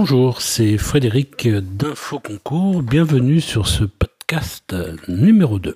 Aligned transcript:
Bonjour, 0.00 0.42
c'est 0.42 0.78
Frédéric 0.78 1.48
d'Info 1.48 2.20
Concours. 2.20 2.84
Bienvenue 2.84 3.40
sur 3.40 3.66
ce 3.66 3.82
podcast 3.82 4.72
numéro 5.08 5.58
2. 5.58 5.74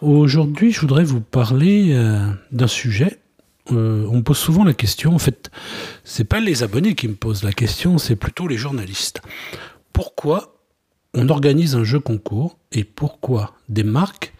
Aujourd'hui, 0.00 0.70
je 0.70 0.80
voudrais 0.80 1.02
vous 1.02 1.20
parler 1.20 1.92
euh, 1.92 2.24
d'un 2.52 2.68
sujet. 2.68 3.18
Euh, 3.72 4.06
on 4.12 4.18
me 4.18 4.22
pose 4.22 4.38
souvent 4.38 4.62
la 4.62 4.74
question, 4.74 5.12
en 5.12 5.18
fait, 5.18 5.50
c'est 6.04 6.22
pas 6.22 6.38
les 6.38 6.62
abonnés 6.62 6.94
qui 6.94 7.08
me 7.08 7.16
posent 7.16 7.42
la 7.42 7.50
question, 7.50 7.98
c'est 7.98 8.14
plutôt 8.14 8.46
les 8.46 8.56
journalistes. 8.56 9.20
Pourquoi 9.92 10.60
on 11.12 11.28
organise 11.28 11.74
un 11.74 11.82
jeu 11.82 11.98
concours 11.98 12.56
et 12.70 12.84
pourquoi 12.84 13.54
des 13.68 13.82
marques, 13.82 14.34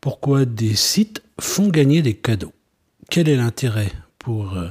pourquoi 0.00 0.46
des 0.46 0.74
sites 0.74 1.22
font 1.40 1.68
gagner 1.68 2.02
des 2.02 2.14
cadeaux? 2.14 2.52
Quel 3.08 3.28
est 3.28 3.36
l'intérêt 3.36 3.92
pour 4.18 4.56
euh, 4.56 4.66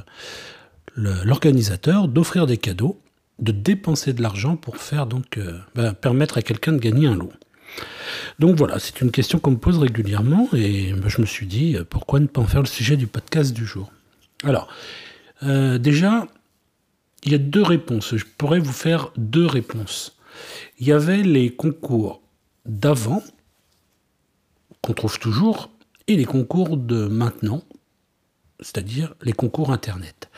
l'organisateur 0.94 2.06
d'offrir 2.06 2.46
des 2.46 2.58
cadeaux 2.58 2.98
de 3.38 3.52
dépenser 3.52 4.12
de 4.12 4.22
l'argent 4.22 4.56
pour 4.56 4.76
faire 4.76 5.06
donc 5.06 5.38
euh, 5.38 5.58
bah, 5.74 5.94
permettre 5.94 6.38
à 6.38 6.42
quelqu'un 6.42 6.72
de 6.72 6.78
gagner 6.78 7.06
un 7.06 7.16
lot. 7.16 7.32
Donc 8.38 8.56
voilà, 8.56 8.78
c'est 8.78 9.00
une 9.00 9.10
question 9.10 9.38
qu'on 9.38 9.52
me 9.52 9.56
pose 9.56 9.78
régulièrement 9.78 10.48
et 10.52 10.92
bah, 10.92 11.08
je 11.08 11.20
me 11.20 11.26
suis 11.26 11.46
dit 11.46 11.76
euh, 11.76 11.84
pourquoi 11.84 12.20
ne 12.20 12.26
pas 12.26 12.40
en 12.40 12.46
faire 12.46 12.60
le 12.60 12.66
sujet 12.66 12.96
du 12.96 13.06
podcast 13.06 13.52
du 13.52 13.66
jour? 13.66 13.90
Alors, 14.44 14.68
euh, 15.42 15.78
déjà, 15.78 16.26
il 17.24 17.32
y 17.32 17.34
a 17.34 17.38
deux 17.38 17.62
réponses. 17.62 18.16
Je 18.16 18.24
pourrais 18.38 18.58
vous 18.58 18.72
faire 18.72 19.12
deux 19.16 19.46
réponses. 19.46 20.16
Il 20.78 20.86
y 20.86 20.92
avait 20.92 21.22
les 21.22 21.54
concours 21.54 22.22
d'avant, 22.66 23.22
qu'on 24.80 24.94
trouve 24.94 25.18
toujours, 25.18 25.70
et 26.08 26.16
les 26.16 26.24
concours 26.24 26.76
de 26.76 27.06
maintenant, 27.06 27.62
c'est-à-dire 28.60 29.14
les 29.22 29.32
concours 29.32 29.72
Internet. 29.72 30.30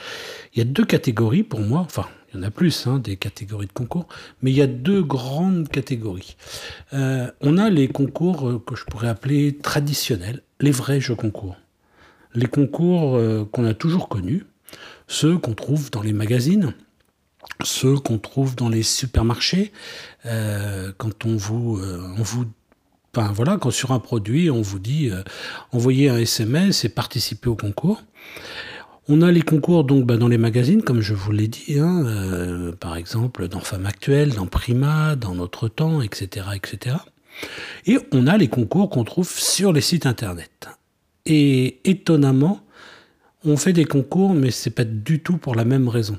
Il 0.55 0.59
y 0.59 0.63
a 0.63 0.65
deux 0.65 0.85
catégories 0.85 1.43
pour 1.43 1.61
moi, 1.61 1.81
enfin, 1.81 2.07
il 2.33 2.37
y 2.37 2.41
en 2.41 2.47
a 2.47 2.51
plus, 2.51 2.87
hein, 2.87 3.01
des 3.01 3.17
catégories 3.17 3.67
de 3.67 3.73
concours, 3.73 4.07
mais 4.41 4.53
il 4.53 4.57
y 4.57 4.63
a 4.63 4.69
deux 4.69 5.03
grandes 5.03 5.69
catégories. 5.69 6.37
Euh, 6.93 7.29
on 7.41 7.59
a 7.59 7.71
les 7.71 7.89
concours 7.89 8.49
euh, 8.49 8.63
que 8.65 8.77
je 8.77 8.85
pourrais 8.85 9.09
appeler 9.09 9.57
traditionnels, 9.57 10.43
les 10.61 10.71
vrais 10.71 11.01
jeux 11.01 11.17
concours. 11.17 11.57
Les 12.35 12.47
concours 12.47 13.17
euh, 13.17 13.45
qu'on 13.45 13.65
a 13.65 13.75
toujours 13.75 14.09
connus, 14.09 14.45
ceux 15.09 15.39
qu'on 15.39 15.55
trouve 15.55 15.91
dans 15.91 16.03
les 16.03 16.13
magazines, 16.13 16.75
ceux 17.65 17.97
qu'on 17.97 18.19
trouve 18.19 18.55
dans 18.55 18.69
les 18.69 18.83
supermarchés, 18.83 19.73
quand 20.25 21.27
on 21.27 21.37
vous, 21.37 21.79
on 21.81 22.23
vous 22.23 22.47
voilà, 23.15 23.59
quand 23.59 23.71
sur 23.71 23.93
un 23.93 23.99
produit, 23.99 24.51
on 24.51 24.63
vous 24.63 24.79
dit 24.79 25.11
envoyez 25.71 26.09
un 26.09 26.17
SMS 26.17 26.85
et 26.85 26.89
participez 26.89 27.49
au 27.49 27.55
concours. 27.55 28.03
On 29.07 29.21
a 29.21 29.31
les 29.31 29.43
concours 29.43 29.85
donc 29.85 30.07
bah, 30.07 30.17
dans 30.17 30.29
les 30.29 30.39
magazines, 30.39 30.83
comme 30.83 31.03
je 31.03 31.13
vous 31.13 31.31
l'ai 31.31 31.47
dit, 31.47 31.79
hein, 31.79 32.07
euh, 32.07 32.73
par 32.73 32.97
exemple 32.97 33.49
dans 33.49 33.61
Femmes 33.61 33.85
Actuelles, 33.85 34.33
dans 34.33 34.47
Prima, 34.47 35.15
dans 35.15 35.35
Notre 35.35 35.69
Temps, 35.69 36.01
etc., 36.01 36.47
etc. 36.55 36.97
Et 37.85 37.99
on 38.13 38.27
a 38.27 38.39
les 38.39 38.49
concours 38.49 38.89
qu'on 38.89 39.05
trouve 39.05 39.29
sur 39.29 39.75
les 39.75 39.83
sites 39.83 40.07
internet. 40.07 40.69
Et 41.27 41.81
étonnamment, 41.85 42.61
on 43.45 43.59
fait 43.59 43.75
des 43.75 43.85
concours, 43.85 44.33
mais 44.33 44.51
c'est 44.51 44.71
pas 44.71 44.85
du 44.85 45.21
tout 45.21 45.37
pour 45.37 45.55
la 45.55 45.67
même 45.67 45.89
raison. 45.89 46.19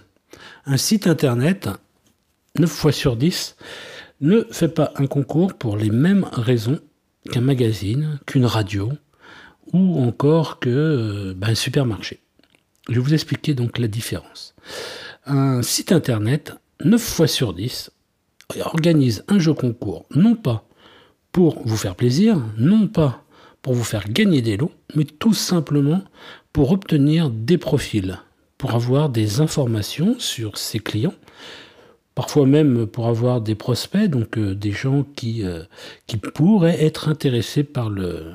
Un 0.68 0.78
site 0.78 1.08
internet, 1.08 1.70
9 2.60 2.70
fois 2.70 2.92
sur 2.92 3.16
10, 3.16 3.56
ne 4.22 4.44
fait 4.52 4.70
pas 4.70 4.94
un 4.98 5.08
concours 5.08 5.56
pour 5.56 5.76
les 5.76 5.90
mêmes 5.90 6.28
raisons 6.32 6.80
qu'un 7.32 7.42
magazine, 7.42 8.20
qu'une 8.28 8.46
radio, 8.46 8.92
ou 9.74 10.04
encore 10.04 10.60
qu'un 10.60 10.70
euh, 10.70 11.34
bah, 11.36 11.56
supermarché. 11.56 12.20
Je 12.90 12.94
vais 12.96 13.00
vous 13.00 13.14
expliquer 13.14 13.54
donc 13.54 13.78
la 13.78 13.88
différence. 13.88 14.54
Un 15.26 15.62
site 15.62 15.92
internet, 15.92 16.54
9 16.84 17.02
fois 17.02 17.28
sur 17.28 17.54
10, 17.54 17.92
organise 18.60 19.24
un 19.28 19.40
jeu 19.40 19.54
concours, 19.54 20.06
non 20.14 20.36
pas 20.36 20.68
pour 21.32 21.62
vous 21.66 21.78
faire 21.78 21.96
plaisir, 21.96 22.42
non 22.58 22.88
pas 22.88 23.24
pour 23.62 23.74
vous 23.74 23.84
faire 23.84 24.08
gagner 24.08 24.42
des 24.42 24.58
lots, 24.58 24.72
mais 24.96 25.06
tout 25.06 25.34
simplement 25.34 26.04
pour 26.54 26.72
obtenir 26.72 27.30
des 27.30 27.58
profils, 27.58 28.20
pour 28.58 28.76
avoir 28.76 29.10
des 29.10 29.42
informations 29.42 30.16
sur 30.20 30.58
ses 30.58 30.80
clients, 30.80 31.16
parfois 32.14 32.46
même 32.46 32.86
pour 32.86 33.08
avoir 33.08 33.42
des 33.42 33.56
prospects, 33.56 34.10
donc 34.10 34.38
euh, 34.38 34.56
des 34.56 34.72
gens 34.72 35.04
qui, 35.16 35.44
euh, 35.44 35.64
qui 36.08 36.18
pourraient 36.18 36.84
être 36.84 37.10
intéressés 37.10 37.64
par, 37.64 37.90
le, 37.90 38.34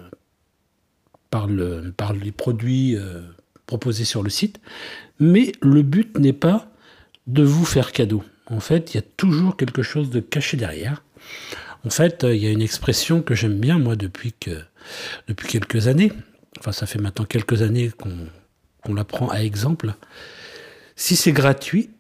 par, 1.31 1.47
le, 1.47 1.93
par 1.97 2.13
les 2.13 2.33
produits 2.33 2.97
euh, 2.97 3.23
proposé 3.71 4.05
sur 4.05 4.25
le 4.25 4.31
site. 4.31 4.61
Mais 5.21 5.53
le 5.63 5.83
but 5.83 6.19
n'est 6.19 6.33
pas 6.33 6.67
de 7.29 7.45
vous 7.45 7.65
faire 7.65 7.93
cadeau. 7.93 8.25
En 8.47 8.59
fait, 8.59 8.93
il 8.93 8.97
y 8.97 8.99
a 8.99 9.07
toujours 9.17 9.57
quelque 9.57 9.83
chose 9.83 10.11
de 10.11 10.19
caché 10.19 10.57
derrière. 10.57 11.05
En 11.85 11.91
fait, 11.91 12.27
il 12.29 12.43
y 12.43 12.49
a 12.49 12.51
une 12.51 12.63
expression 12.63 13.23
que 13.23 13.37
j'aime 13.37 13.61
bien, 13.61 13.79
moi, 13.79 13.95
depuis, 13.95 14.33
que, 14.33 14.51
depuis 15.29 15.47
quelques 15.47 15.87
années. 15.87 16.13
Enfin, 16.59 16.73
ça 16.73 16.87
fait 16.87 16.99
maintenant 16.99 17.25
quelques 17.25 17.63
années 17.63 17.93
qu'on 18.85 18.95
la 18.95 19.05
prend 19.05 19.29
à 19.29 19.39
exemple. 19.39 19.95
Si 20.97 21.15
c'est 21.15 21.33
gratuit, 21.33 21.91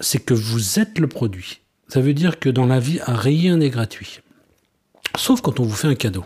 c'est 0.00 0.22
que 0.22 0.34
vous 0.34 0.78
êtes 0.78 0.98
le 0.98 1.08
produit. 1.08 1.60
Ça 1.88 2.02
veut 2.02 2.14
dire 2.14 2.38
que 2.38 2.50
dans 2.50 2.66
la 2.66 2.78
vie, 2.78 3.00
rien 3.06 3.56
n'est 3.56 3.70
gratuit. 3.70 4.20
Sauf 5.16 5.40
quand 5.40 5.60
on 5.60 5.64
vous 5.64 5.74
fait 5.74 5.88
un 5.88 5.94
cadeau. 5.94 6.24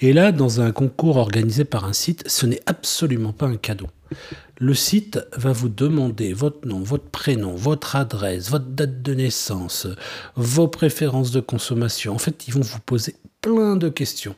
Et 0.00 0.12
là, 0.12 0.32
dans 0.32 0.60
un 0.60 0.72
concours 0.72 1.16
organisé 1.16 1.64
par 1.64 1.84
un 1.84 1.92
site, 1.92 2.24
ce 2.28 2.46
n'est 2.46 2.60
absolument 2.66 3.32
pas 3.32 3.46
un 3.46 3.56
cadeau. 3.56 3.88
Le 4.58 4.74
site 4.74 5.20
va 5.36 5.52
vous 5.52 5.68
demander 5.68 6.32
votre 6.32 6.66
nom, 6.66 6.80
votre 6.80 7.08
prénom, 7.08 7.54
votre 7.54 7.96
adresse, 7.96 8.50
votre 8.50 8.66
date 8.66 9.02
de 9.02 9.14
naissance, 9.14 9.86
vos 10.36 10.68
préférences 10.68 11.30
de 11.30 11.40
consommation. 11.40 12.14
En 12.14 12.18
fait, 12.18 12.46
ils 12.46 12.54
vont 12.54 12.60
vous 12.60 12.80
poser 12.80 13.14
plein 13.40 13.76
de 13.76 13.88
questions 13.88 14.36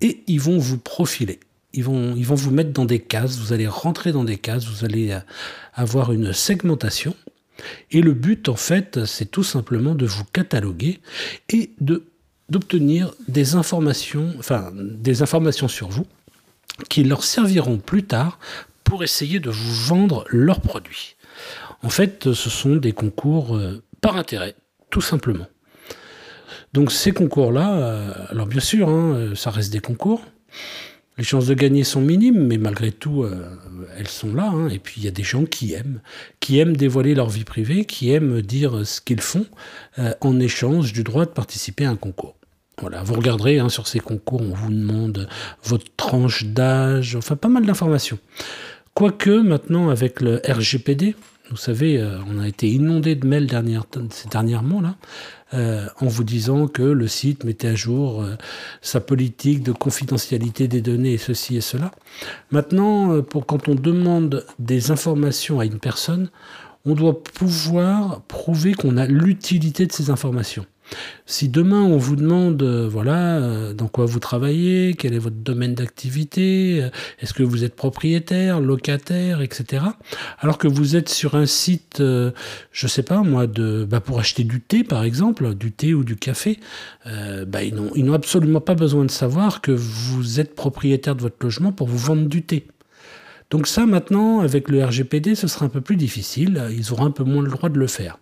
et 0.00 0.22
ils 0.26 0.40
vont 0.40 0.58
vous 0.58 0.78
profiler. 0.78 1.38
Ils 1.72 1.84
vont, 1.84 2.14
vous 2.14 2.50
mettre 2.52 2.72
dans 2.72 2.84
des 2.84 3.00
cases, 3.00 3.38
vous 3.38 3.52
allez 3.52 3.66
rentrer 3.66 4.12
dans 4.12 4.24
des 4.24 4.38
cases, 4.38 4.64
vous 4.66 4.84
allez 4.84 5.10
euh, 5.10 5.18
avoir 5.74 6.12
une 6.12 6.32
segmentation. 6.32 7.16
Et 7.90 8.00
le 8.00 8.12
but, 8.12 8.48
en 8.48 8.54
fait, 8.56 9.04
c'est 9.06 9.30
tout 9.30 9.42
simplement 9.42 9.94
de 9.94 10.06
vous 10.06 10.24
cataloguer 10.24 11.00
et 11.48 11.70
de 11.80 12.04
d'obtenir 12.48 13.12
des 13.28 13.54
informations, 13.54 14.34
enfin 14.38 14.70
des 14.74 15.22
informations 15.22 15.68
sur 15.68 15.88
vous 15.88 16.06
qui 16.88 17.04
leur 17.04 17.24
serviront 17.24 17.78
plus 17.78 18.04
tard 18.04 18.38
pour 18.82 19.02
essayer 19.04 19.40
de 19.40 19.50
vous 19.50 19.74
vendre 19.86 20.24
leurs 20.28 20.60
produits. 20.60 21.16
En 21.82 21.88
fait, 21.88 22.32
ce 22.32 22.50
sont 22.50 22.76
des 22.76 22.92
concours 22.92 23.56
euh, 23.56 23.82
par 24.00 24.16
intérêt, 24.16 24.54
tout 24.90 25.00
simplement. 25.00 25.46
Donc 26.72 26.90
ces 26.90 27.12
concours-là, 27.12 27.74
euh, 27.74 28.12
alors 28.30 28.46
bien 28.46 28.60
sûr, 28.60 28.88
hein, 28.88 29.14
euh, 29.14 29.34
ça 29.34 29.50
reste 29.50 29.72
des 29.72 29.80
concours. 29.80 30.22
Les 31.16 31.24
chances 31.24 31.46
de 31.46 31.54
gagner 31.54 31.84
sont 31.84 32.00
minimes, 32.00 32.46
mais 32.46 32.58
malgré 32.58 32.90
tout, 32.90 33.24
elles 33.96 34.08
sont 34.08 34.34
là. 34.34 34.50
Hein. 34.52 34.68
Et 34.68 34.80
puis 34.80 34.94
il 34.96 35.04
y 35.04 35.08
a 35.08 35.12
des 35.12 35.22
gens 35.22 35.44
qui 35.44 35.72
aiment, 35.72 36.00
qui 36.40 36.58
aiment 36.58 36.76
dévoiler 36.76 37.14
leur 37.14 37.30
vie 37.30 37.44
privée, 37.44 37.84
qui 37.84 38.10
aiment 38.10 38.42
dire 38.42 38.84
ce 38.84 39.00
qu'ils 39.00 39.20
font 39.20 39.46
en 40.20 40.40
échange 40.40 40.92
du 40.92 41.04
droit 41.04 41.24
de 41.24 41.30
participer 41.30 41.84
à 41.84 41.90
un 41.90 41.96
concours. 41.96 42.34
Voilà, 42.80 43.02
vous 43.04 43.14
regarderez 43.14 43.60
hein, 43.60 43.68
sur 43.68 43.86
ces 43.86 44.00
concours, 44.00 44.40
on 44.42 44.54
vous 44.54 44.70
demande 44.72 45.28
votre 45.62 45.86
tranche 45.96 46.44
d'âge, 46.46 47.14
enfin 47.14 47.36
pas 47.36 47.48
mal 47.48 47.64
d'informations. 47.64 48.18
Quoique 48.94 49.30
maintenant 49.30 49.90
avec 49.90 50.20
le 50.20 50.40
RGPD, 50.46 51.14
vous 51.50 51.56
savez, 51.56 52.00
euh, 52.00 52.18
on 52.28 52.40
a 52.40 52.48
été 52.48 52.68
inondé 52.68 53.14
de 53.14 53.26
mails 53.26 53.46
dernière, 53.46 53.84
dernièrement 54.30 54.80
là, 54.80 54.96
euh, 55.54 55.86
en 56.00 56.06
vous 56.06 56.24
disant 56.24 56.66
que 56.66 56.82
le 56.82 57.08
site 57.08 57.44
mettait 57.44 57.68
à 57.68 57.74
jour 57.74 58.22
euh, 58.22 58.36
sa 58.82 59.00
politique 59.00 59.62
de 59.62 59.72
confidentialité 59.72 60.68
des 60.68 60.80
données 60.80 61.14
et 61.14 61.18
ceci 61.18 61.56
et 61.56 61.60
cela. 61.60 61.90
Maintenant, 62.50 63.22
pour 63.22 63.46
quand 63.46 63.68
on 63.68 63.74
demande 63.74 64.44
des 64.58 64.90
informations 64.90 65.60
à 65.60 65.64
une 65.64 65.78
personne, 65.78 66.30
on 66.84 66.94
doit 66.94 67.22
pouvoir 67.22 68.22
prouver 68.22 68.74
qu'on 68.74 68.96
a 68.96 69.06
l'utilité 69.06 69.86
de 69.86 69.92
ces 69.92 70.10
informations. 70.10 70.66
Si 71.26 71.48
demain 71.48 71.82
on 71.82 71.96
vous 71.96 72.16
demande, 72.16 72.62
euh, 72.62 72.86
voilà, 72.88 73.38
euh, 73.38 73.72
dans 73.72 73.88
quoi 73.88 74.04
vous 74.04 74.18
travaillez, 74.18 74.94
quel 74.94 75.14
est 75.14 75.18
votre 75.18 75.36
domaine 75.36 75.74
d'activité, 75.74 76.82
euh, 76.82 76.90
est-ce 77.20 77.32
que 77.32 77.42
vous 77.42 77.64
êtes 77.64 77.74
propriétaire, 77.74 78.60
locataire, 78.60 79.40
etc. 79.40 79.84
Alors 80.38 80.58
que 80.58 80.68
vous 80.68 80.96
êtes 80.96 81.08
sur 81.08 81.34
un 81.34 81.46
site, 81.46 82.00
je 82.00 82.86
sais 82.86 83.02
pas 83.02 83.22
moi, 83.22 83.46
de, 83.46 83.86
bah, 83.88 84.00
pour 84.00 84.18
acheter 84.18 84.44
du 84.44 84.60
thé 84.60 84.84
par 84.84 85.04
exemple, 85.04 85.54
du 85.54 85.72
thé 85.72 85.94
ou 85.94 86.04
du 86.04 86.16
café, 86.16 86.60
bah, 87.04 87.62
ils 87.62 87.74
n'ont 87.74 88.12
absolument 88.12 88.60
pas 88.60 88.74
besoin 88.74 89.04
de 89.04 89.10
savoir 89.10 89.60
que 89.60 89.72
vous 89.72 90.40
êtes 90.40 90.54
propriétaire 90.54 91.16
de 91.16 91.22
votre 91.22 91.36
logement 91.40 91.72
pour 91.72 91.88
vous 91.88 91.98
vendre 91.98 92.28
du 92.28 92.42
thé. 92.42 92.66
Donc 93.50 93.66
ça 93.66 93.86
maintenant, 93.86 94.40
avec 94.40 94.68
le 94.68 94.84
RGPD, 94.84 95.34
ce 95.34 95.48
sera 95.48 95.66
un 95.66 95.70
peu 95.70 95.80
plus 95.80 95.96
difficile, 95.96 96.62
ils 96.70 96.92
auront 96.92 97.06
un 97.06 97.10
peu 97.10 97.24
moins 97.24 97.42
le 97.42 97.50
droit 97.50 97.68
de 97.68 97.78
le 97.78 97.86
faire. 97.86 98.18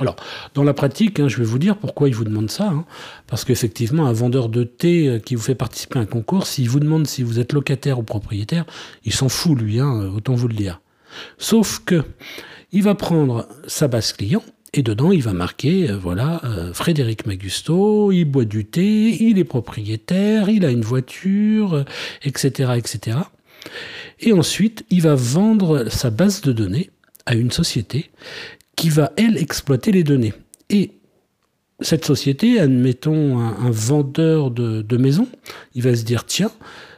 Alors, 0.00 0.16
dans 0.54 0.64
la 0.64 0.74
pratique, 0.74 1.20
hein, 1.20 1.28
je 1.28 1.36
vais 1.36 1.44
vous 1.44 1.58
dire 1.58 1.76
pourquoi 1.76 2.08
il 2.08 2.14
vous 2.14 2.24
demande 2.24 2.50
ça. 2.50 2.68
Hein. 2.68 2.84
parce 3.26 3.44
qu'effectivement, 3.44 4.06
un 4.06 4.12
vendeur 4.12 4.48
de 4.48 4.64
thé 4.64 5.08
euh, 5.08 5.18
qui 5.18 5.36
vous 5.36 5.42
fait 5.42 5.54
participer 5.54 5.98
à 5.98 6.02
un 6.02 6.06
concours, 6.06 6.46
s'il 6.46 6.68
vous 6.68 6.80
demande 6.80 7.06
si 7.06 7.22
vous 7.22 7.38
êtes 7.38 7.52
locataire 7.52 7.98
ou 7.98 8.02
propriétaire, 8.02 8.64
il 9.04 9.12
s'en 9.12 9.28
fout, 9.28 9.56
lui, 9.56 9.78
hein, 9.78 10.10
autant 10.14 10.34
vous 10.34 10.48
le 10.48 10.54
dire. 10.54 10.80
Sauf 11.38 11.80
que 11.84 12.02
il 12.72 12.82
va 12.82 12.96
prendre 12.96 13.46
sa 13.68 13.86
base 13.86 14.12
client 14.12 14.42
Et 14.72 14.82
dedans, 14.82 15.12
il 15.12 15.22
va 15.22 15.32
marquer, 15.32 15.88
euh, 15.88 15.96
voilà, 15.96 16.40
euh, 16.44 16.72
Frédéric 16.72 17.26
Magusto, 17.26 18.10
il 18.10 18.24
boit 18.24 18.44
du 18.44 18.64
thé, 18.64 19.22
il 19.22 19.38
est 19.38 19.44
propriétaire, 19.44 20.48
il 20.48 20.64
a 20.64 20.70
une 20.70 20.82
voiture, 20.82 21.84
etc., 22.22 22.72
etc. 22.76 23.18
Et 24.18 24.32
ensuite, 24.32 24.84
il 24.90 25.02
va 25.02 25.14
vendre 25.14 25.88
sa 25.88 26.10
base 26.10 26.40
de 26.40 26.52
données 26.52 26.90
à 27.26 27.34
une 27.36 27.52
société 27.52 28.10
qui 28.76 28.88
va, 28.90 29.12
elle, 29.16 29.36
exploiter 29.38 29.92
les 29.92 30.04
données. 30.04 30.34
Et 30.70 30.92
cette 31.80 32.04
société, 32.04 32.60
admettons 32.60 33.38
un, 33.38 33.70
vendeur 33.70 34.50
de, 34.50 34.82
de 34.82 34.96
maison, 34.96 35.28
il 35.74 35.82
va 35.82 35.94
se 35.94 36.04
dire, 36.04 36.24
tiens, 36.24 36.50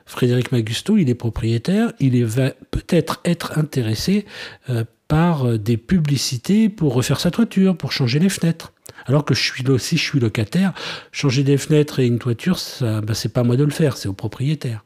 Frédéric 0.06 0.52
Magusto, 0.52 0.96
il 0.96 1.11
est 1.11 1.14
propriétaire, 1.14 1.93
il 1.99 2.25
va 2.25 2.50
peut-être 2.70 3.20
être 3.25 3.58
intéressé 3.58 4.25
euh, 4.70 4.84
par 5.08 5.46
euh, 5.46 5.58
des 5.58 5.76
publicités 5.76 6.69
pour 6.69 6.94
refaire 6.94 7.20
sa 7.20 7.31
toiture, 7.32 7.76
pour 7.76 7.93
changer 7.93 8.20
les 8.20 8.28
fenêtres. 8.28 8.73
Alors 9.06 9.25
que 9.25 9.34
je 9.34 9.43
suis, 9.43 9.64
si 9.78 9.96
je 9.96 10.02
suis 10.02 10.20
locataire, 10.20 10.73
changer 11.11 11.43
des 11.43 11.58
fenêtres 11.58 11.99
et 11.99 12.06
une 12.06 12.19
toiture, 12.19 12.58
ce 12.58 13.00
bah, 13.00 13.14
c'est 13.14 13.32
pas 13.32 13.40
à 13.40 13.44
moi 13.44 13.56
de 13.56 13.64
le 13.64 13.70
faire, 13.70 13.96
c'est 13.96 14.08
au 14.08 14.12
propriétaire. 14.12 14.84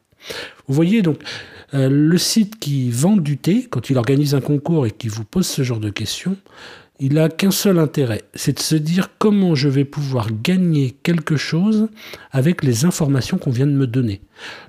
Vous 0.67 0.75
voyez 0.75 1.03
donc, 1.03 1.19
euh, 1.75 1.89
le 1.89 2.19
site 2.19 2.59
qui 2.59 2.91
vend 2.91 3.17
du 3.17 3.37
thé, 3.39 3.67
quand 3.71 3.91
il 3.91 3.99
organise 3.99 4.35
un 4.35 4.41
concours 4.41 4.87
et 4.87 4.91
qui 4.91 5.09
vous 5.09 5.25
pose 5.25 5.47
ce 5.47 5.63
genre 5.63 5.81
de 5.81 5.91
questions, 5.91 6.37
il 7.03 7.15
n'a 7.15 7.31
qu'un 7.31 7.51
seul 7.51 7.79
intérêt, 7.79 8.23
c'est 8.35 8.59
de 8.59 8.61
se 8.61 8.75
dire 8.75 9.09
comment 9.19 9.55
je 9.55 9.69
vais 9.71 9.87
pouvoir 9.87 10.29
gagner 10.43 10.95
quelque 11.03 11.39
chose 11.39 11.89
avec 12.31 12.63
les 12.63 12.85
informations 12.85 13.39
qu'on 13.39 13.51
vient 13.51 13.67
de 13.67 13.73
me 13.73 13.87
donner. 13.87 14.21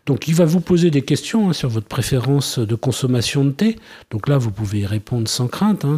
Donc 0.06 0.30
il 0.30 0.36
va 0.36 0.46
vous 0.46 0.62
poser 0.62 0.92
des 0.92 1.02
questions 1.02 1.50
hein, 1.50 1.54
sur 1.54 1.68
votre 1.68 1.88
préférence 1.88 2.58
de 2.58 2.76
consommation 2.76 3.44
de 3.44 3.52
thé. 3.52 3.76
Donc 4.12 4.30
là, 4.30 4.38
vous 4.38 4.52
pouvez 4.52 4.80
y 4.80 4.86
répondre 4.86 5.28
sans 5.28 5.48
crainte. 5.48 5.84
Hein. 5.84 5.98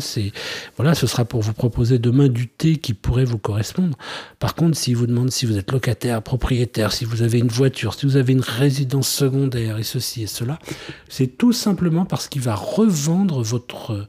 voilà, 0.76 0.96
ce 0.96 1.06
sera 1.06 1.24
pour 1.24 1.42
vous 1.42 1.54
proposer 1.54 2.00
demain 2.00 2.28
du 2.28 2.48
thé 2.48 2.78
qui 2.78 2.96
pourrait 2.96 3.26
vous 3.26 3.38
correspondre. 3.38 3.96
Par 4.40 4.56
contre, 4.56 4.76
s'il 4.76 4.98
vous 4.98 5.08
demande 5.08 5.32
si 5.32 5.46
vous 5.46 5.60
êtes 5.60 5.72
locataire, 5.72 6.24
propriétaire, 6.24 6.94
si 6.94 7.06
vous 7.06 7.22
avez 7.22 7.38
une 7.40 7.48
voiture, 7.48 7.94
si 7.94 8.08
vous 8.08 8.18
avez 8.18 8.34
une 8.34 8.42
résidence 8.42 9.08
secondaire 9.08 9.78
et 9.78 9.84
ceci 9.84 10.24
et 10.24 10.28
cela, 10.28 10.58
c'est 11.10 11.38
tout 11.38 11.54
simplement 11.54 12.06
parce 12.06 12.28
qu'il 12.28 12.42
va 12.42 12.56
revendre 12.56 13.44
votre 13.44 14.08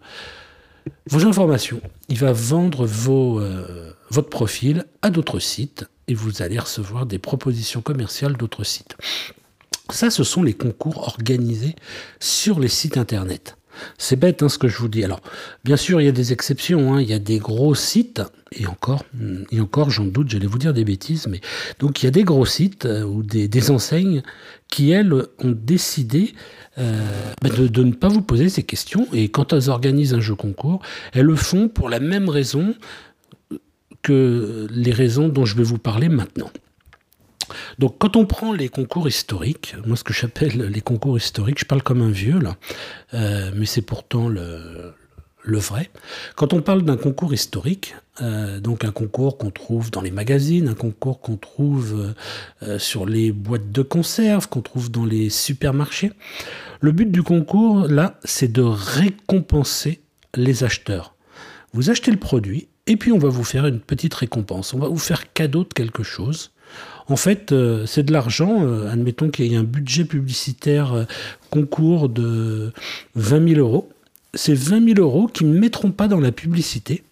vos 1.09 1.27
informations. 1.27 1.81
Il 2.09 2.19
va 2.19 2.33
vendre 2.33 2.87
vos, 2.87 3.41
euh, 3.41 3.93
votre 4.11 4.29
profil 4.29 4.85
à 5.03 5.11
d'autres 5.11 5.39
sites 5.39 5.87
et 6.09 6.15
vous 6.15 6.43
allez 6.43 6.59
recevoir 6.59 7.07
des 7.07 7.19
propositions 7.19 7.81
commerciales 7.81 8.37
d'autres 8.37 8.65
sites. 8.65 8.97
Ça, 9.91 10.11
ce 10.11 10.25
sont 10.25 10.43
les 10.43 10.55
concours 10.55 10.99
organisés 10.99 11.77
sur 12.21 12.59
les 12.59 12.69
sites 12.69 12.97
Internet. 12.97 13.57
C'est 13.99 14.17
bête 14.17 14.43
hein, 14.43 14.49
ce 14.49 14.59
que 14.59 14.69
je 14.69 14.79
vous 14.79 14.89
dis. 14.89 15.05
Alors, 15.05 15.21
bien 15.65 15.77
sûr, 15.77 16.01
il 16.01 16.05
y 16.05 16.09
a 16.09 16.13
des 16.13 16.33
exceptions. 16.33 16.95
Hein. 16.95 17.01
Il 17.01 17.09
y 17.09 17.13
a 17.13 17.19
des 17.19 17.39
gros 17.39 17.75
sites, 17.75 18.23
et 18.53 18.67
encore, 18.67 19.05
et 19.51 19.61
encore, 19.61 19.91
j'en 19.91 20.05
doute, 20.05 20.31
j'allais 20.31 20.47
vous 20.47 20.59
dire 20.59 20.73
des 20.73 20.85
bêtises, 20.85 21.27
mais 21.27 21.41
donc 21.81 22.03
il 22.03 22.07
y 22.07 22.09
a 22.09 22.13
des 22.13 22.23
gros 22.23 22.47
sites 22.47 22.87
euh, 22.87 23.03
ou 23.03 23.23
des, 23.23 23.49
des, 23.49 23.71
enseignes 23.71 24.23
qui, 24.69 24.91
elles, 24.91 25.13
ont 25.13 25.53
décidé 25.53 26.35
bah, 26.77 27.49
de, 27.51 27.69
de, 27.69 27.83
ne 27.85 27.93
pas 27.93 28.09
vous 28.09 28.23
poser 28.23 28.49
ces 28.49 28.63
questions. 28.63 29.07
Et 29.13 29.29
quand 29.29 29.53
elles 29.53 29.71
organisent 29.71 30.15
un 30.15 30.21
jeu 30.21 30.35
concours, 30.35 30.81
elles 31.13 31.27
le 31.27 31.37
font 31.37 31.69
pour 31.69 31.89
la 31.89 32.01
même 32.01 32.29
raison 32.29 32.75
que 34.03 34.69
les 34.71 34.93
raisons 34.93 35.29
dont 35.29 35.45
je 35.45 35.57
vais 35.57 35.63
vous 35.63 35.79
parler 35.79 36.09
maintenant. 36.09 36.51
Donc 37.79 37.97
quand 37.99 38.17
on 38.17 38.27
prend 38.27 38.53
les 38.53 38.69
concours 38.69 39.09
historiques, 39.09 39.75
moi 39.87 39.97
ce 39.97 40.05
que 40.05 40.13
j'appelle 40.13 40.71
les 40.71 40.81
concours 40.81 41.17
historiques, 41.17 41.59
je 41.59 41.65
parle 41.65 41.83
comme 41.83 42.03
un 42.03 42.11
vieux 42.11 42.39
là, 42.39 42.57
euh, 43.15 43.51
mais 43.55 43.67
c'est 43.67 43.83
pourtant 43.83 44.29
le, 44.29 44.95
le, 45.45 45.59
vrai. 45.59 45.91
Quand 46.37 46.53
on 46.53 46.63
parle 46.63 46.83
d'un 46.83 46.97
concours 46.97 47.35
historique, 47.35 47.95
euh, 48.21 48.61
donc 48.61 48.85
un 48.85 48.93
concours 48.93 49.39
qu'on 49.39 49.51
trouve 49.51 49.91
dans 49.91 50.01
les 50.01 50.11
magazines, 50.11 50.69
un 50.69 50.75
concours 50.75 51.21
qu'on 51.21 51.37
trouve 51.37 52.15
euh, 52.63 52.79
sur 52.79 53.07
les 53.07 53.33
boîtes 53.33 53.71
de 53.71 53.83
conserve, 53.83 54.49
qu'on 54.49 54.63
trouve 54.63 54.91
dans 54.91 55.05
les 55.05 55.31
supermarchés, 55.31 56.13
le 56.81 56.93
but 56.93 57.11
du 57.11 57.23
concours 57.23 57.89
là, 57.89 58.19
c'est 58.25 58.53
de 58.53 58.63
récompenser 58.63 60.01
les 60.35 60.65
acheteurs. 60.65 61.15
Vous 61.73 61.91
achetez 61.91 62.11
le 62.11 62.19
produit 62.19 62.69
et 62.87 62.97
puis 62.97 63.13
on 63.13 63.19
va 63.19 63.29
vous 63.29 63.45
faire 63.45 63.67
une 63.67 63.81
petite 63.81 64.15
récompense, 64.15 64.75
on 64.75 64.79
va 64.79 64.89
vous 64.89 64.99
faire 64.99 65.33
cadeau 65.33 65.65
de 65.65 65.73
quelque 65.73 66.03
chose 66.03 66.53
en 67.07 67.17
fait, 67.17 67.53
euh, 67.53 67.85
c'est 67.87 68.03
de 68.03 68.13
l'argent. 68.13 68.63
Euh, 68.63 68.91
admettons 68.91 69.31
qu'il 69.31 69.47
y 69.47 69.55
ait 69.55 69.59
un 69.59 69.65
budget 69.65 70.05
publicitaire 70.05 70.95
euh, 70.95 71.05
concours 71.51 72.09
de 72.09 72.73
20 73.15 73.49
000 73.49 73.61
euros. 73.61 73.91
C'est 74.35 74.55
20 74.55 74.95
000 74.95 75.01
euros 75.01 75.27
qui 75.27 75.45
ne 75.45 75.59
mettront 75.59 75.93
pas 75.93 76.09
dans 76.09 76.21
la 76.21 76.33
publicité, 76.33 77.05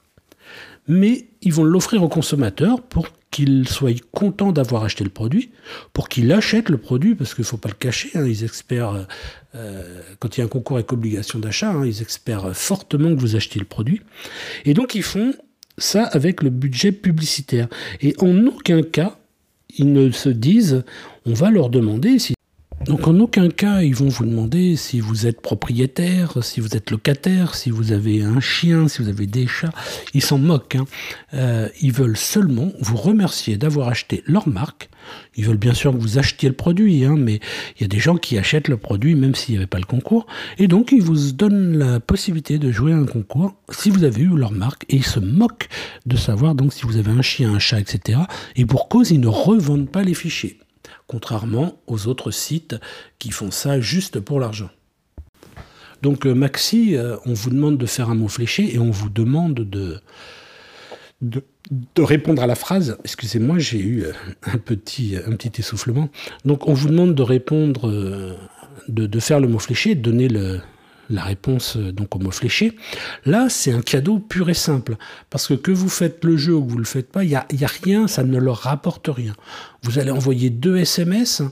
mais 0.88 1.26
ils 1.42 1.52
vont 1.52 1.64
l'offrir 1.64 2.02
au 2.02 2.08
consommateur 2.08 2.82
pour 2.82 3.08
qu'il 3.30 3.66
soit 3.66 3.98
content 4.12 4.52
d'avoir 4.52 4.84
acheté 4.84 5.04
le 5.04 5.10
produit, 5.10 5.50
pour 5.92 6.08
qu'il 6.08 6.30
achète 6.32 6.68
le 6.68 6.76
produit, 6.76 7.14
parce 7.14 7.34
qu'il 7.34 7.42
ne 7.42 7.46
faut 7.46 7.56
pas 7.56 7.70
le 7.70 7.74
cacher, 7.74 8.10
hein, 8.14 8.26
ils 8.26 8.44
espèrent, 8.44 9.06
quand 10.18 10.36
il 10.36 10.40
y 10.40 10.42
a 10.42 10.44
un 10.44 10.48
concours 10.48 10.76
avec 10.76 10.92
obligation 10.92 11.38
d'achat, 11.38 11.70
hein, 11.70 11.86
ils 11.86 12.02
espèrent 12.02 12.54
fortement 12.54 13.14
que 13.14 13.20
vous 13.20 13.34
achetiez 13.34 13.60
le 13.60 13.66
produit. 13.66 14.02
Et 14.64 14.74
donc 14.74 14.94
ils 14.94 15.02
font 15.02 15.32
ça 15.78 16.04
avec 16.04 16.42
le 16.42 16.50
budget 16.50 16.92
publicitaire. 16.92 17.68
Et 18.02 18.14
en 18.18 18.46
aucun 18.46 18.82
cas, 18.82 19.16
ils 19.78 19.92
ne 19.92 20.10
se 20.10 20.28
disent, 20.28 20.84
on 21.24 21.32
va 21.32 21.50
leur 21.50 21.70
demander 21.70 22.18
si... 22.18 22.34
Donc 22.86 23.06
en 23.06 23.18
aucun 23.20 23.48
cas, 23.48 23.82
ils 23.82 23.94
vont 23.94 24.08
vous 24.08 24.24
demander 24.24 24.74
si 24.74 24.98
vous 24.98 25.26
êtes 25.26 25.40
propriétaire, 25.40 26.42
si 26.42 26.60
vous 26.60 26.76
êtes 26.76 26.90
locataire, 26.90 27.54
si 27.54 27.70
vous 27.70 27.92
avez 27.92 28.22
un 28.22 28.40
chien, 28.40 28.88
si 28.88 29.02
vous 29.02 29.08
avez 29.08 29.26
des 29.26 29.46
chats. 29.46 29.72
Ils 30.14 30.22
s'en 30.22 30.38
moquent. 30.38 30.76
Hein. 30.76 30.86
Euh, 31.34 31.68
ils 31.80 31.92
veulent 31.92 32.16
seulement 32.16 32.72
vous 32.80 32.96
remercier 32.96 33.56
d'avoir 33.56 33.88
acheté 33.88 34.24
leur 34.26 34.48
marque. 34.48 34.90
Ils 35.36 35.44
veulent 35.44 35.58
bien 35.58 35.74
sûr 35.74 35.92
que 35.92 35.98
vous 35.98 36.18
achetiez 36.18 36.48
le 36.48 36.54
produit, 36.54 37.04
hein, 37.04 37.14
mais 37.16 37.40
il 37.76 37.82
y 37.82 37.84
a 37.84 37.88
des 37.88 37.98
gens 37.98 38.16
qui 38.16 38.36
achètent 38.36 38.68
le 38.68 38.76
produit 38.76 39.14
même 39.14 39.34
s'il 39.34 39.54
n'y 39.54 39.58
avait 39.58 39.66
pas 39.66 39.78
le 39.78 39.84
concours. 39.84 40.26
Et 40.58 40.66
donc 40.66 40.90
ils 40.92 41.02
vous 41.02 41.32
donnent 41.32 41.78
la 41.78 42.00
possibilité 42.00 42.58
de 42.58 42.72
jouer 42.72 42.92
à 42.92 42.96
un 42.96 43.06
concours 43.06 43.54
si 43.70 43.90
vous 43.90 44.02
avez 44.02 44.22
eu 44.22 44.36
leur 44.36 44.52
marque. 44.52 44.84
Et 44.88 44.96
ils 44.96 45.06
se 45.06 45.20
moquent 45.20 45.68
de 46.06 46.16
savoir 46.16 46.56
donc 46.56 46.72
si 46.72 46.82
vous 46.82 46.96
avez 46.96 47.10
un 47.10 47.22
chien, 47.22 47.54
un 47.54 47.58
chat, 47.60 47.78
etc. 47.78 48.20
Et 48.56 48.66
pour 48.66 48.88
cause, 48.88 49.12
ils 49.12 49.20
ne 49.20 49.28
revendent 49.28 49.88
pas 49.88 50.02
les 50.02 50.14
fichiers 50.14 50.58
contrairement 51.12 51.78
aux 51.86 52.08
autres 52.08 52.30
sites 52.30 52.74
qui 53.18 53.32
font 53.32 53.50
ça 53.50 53.80
juste 53.80 54.18
pour 54.18 54.40
l'argent. 54.40 54.70
Donc 56.00 56.26
euh, 56.26 56.32
Maxi, 56.34 56.96
euh, 56.96 57.16
on 57.26 57.34
vous 57.34 57.50
demande 57.50 57.76
de 57.76 57.84
faire 57.84 58.08
un 58.08 58.14
mot 58.14 58.28
fléché 58.28 58.74
et 58.74 58.78
on 58.78 58.90
vous 58.90 59.10
demande 59.10 59.56
de, 59.56 60.00
de, 61.20 61.42
répondre 61.98 62.42
à 62.42 62.46
la 62.46 62.54
phrase. 62.54 62.96
Excusez-moi, 63.04 63.58
j'ai 63.58 63.78
eu 63.78 64.04
euh, 64.04 64.12
un 64.44 64.56
petit, 64.56 65.16
un 65.16 65.36
petit 65.36 65.60
essoufflement. 65.60 66.08
Donc 66.46 66.66
on 66.66 66.72
vous 66.72 66.88
demande 66.88 67.14
de 67.14 67.22
répondre, 67.22 67.92
de, 68.88 69.06
de 69.06 69.20
faire 69.20 69.38
le 69.38 69.48
mot 69.48 69.58
fléché, 69.58 69.94
de 69.94 70.00
donner 70.00 70.28
le, 70.28 70.60
la 71.14 71.22
réponse 71.22 71.76
euh, 71.76 71.92
donc 71.92 72.14
au 72.16 72.18
mot 72.18 72.30
fléché. 72.30 72.76
Là, 73.24 73.48
c'est 73.48 73.72
un 73.72 73.80
cadeau 73.80 74.18
pur 74.18 74.50
et 74.50 74.54
simple. 74.54 74.96
Parce 75.30 75.48
que 75.48 75.54
que 75.54 75.70
vous 75.70 75.88
faites 75.88 76.24
le 76.24 76.36
jeu 76.36 76.54
ou 76.54 76.64
que 76.64 76.70
vous 76.70 76.76
ne 76.76 76.80
le 76.80 76.86
faites 76.86 77.10
pas, 77.10 77.24
il 77.24 77.28
n'y 77.28 77.34
a, 77.34 77.46
a, 77.46 77.66
rien, 77.84 78.08
ça 78.08 78.24
ne 78.24 78.38
leur 78.38 78.58
rapporte 78.58 79.08
rien. 79.08 79.34
Vous 79.82 79.98
allez 79.98 80.10
envoyer 80.10 80.50
deux 80.50 80.76
SMS 80.76 81.42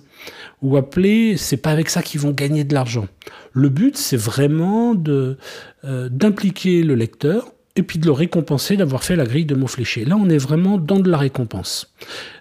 ou 0.63 0.77
appeler, 0.77 1.37
c'est 1.37 1.57
pas 1.57 1.71
avec 1.71 1.91
ça 1.91 2.03
qu'ils 2.03 2.21
vont 2.21 2.33
gagner 2.33 2.65
de 2.65 2.75
l'argent. 2.75 3.09
Le 3.53 3.69
but, 3.69 3.97
c'est 3.97 4.17
vraiment 4.17 4.95
de 4.95 5.37
euh, 5.85 6.09
d'impliquer 6.11 6.83
le 6.83 6.95
lecteur 6.95 7.53
et 7.77 7.83
puis 7.83 7.99
de 7.99 8.07
le 8.07 8.13
récompenser 8.13 8.77
d'avoir 8.77 9.05
fait 9.05 9.17
la 9.17 9.25
grille 9.25 9.47
de 9.47 9.55
mots 9.55 9.67
fléchés. 9.67 10.05
Là, 10.05 10.17
on 10.17 10.29
est 10.29 10.39
vraiment 10.39 10.79
dans 10.79 10.99
de 10.99 11.11
la 11.11 11.19
récompense. 11.19 11.95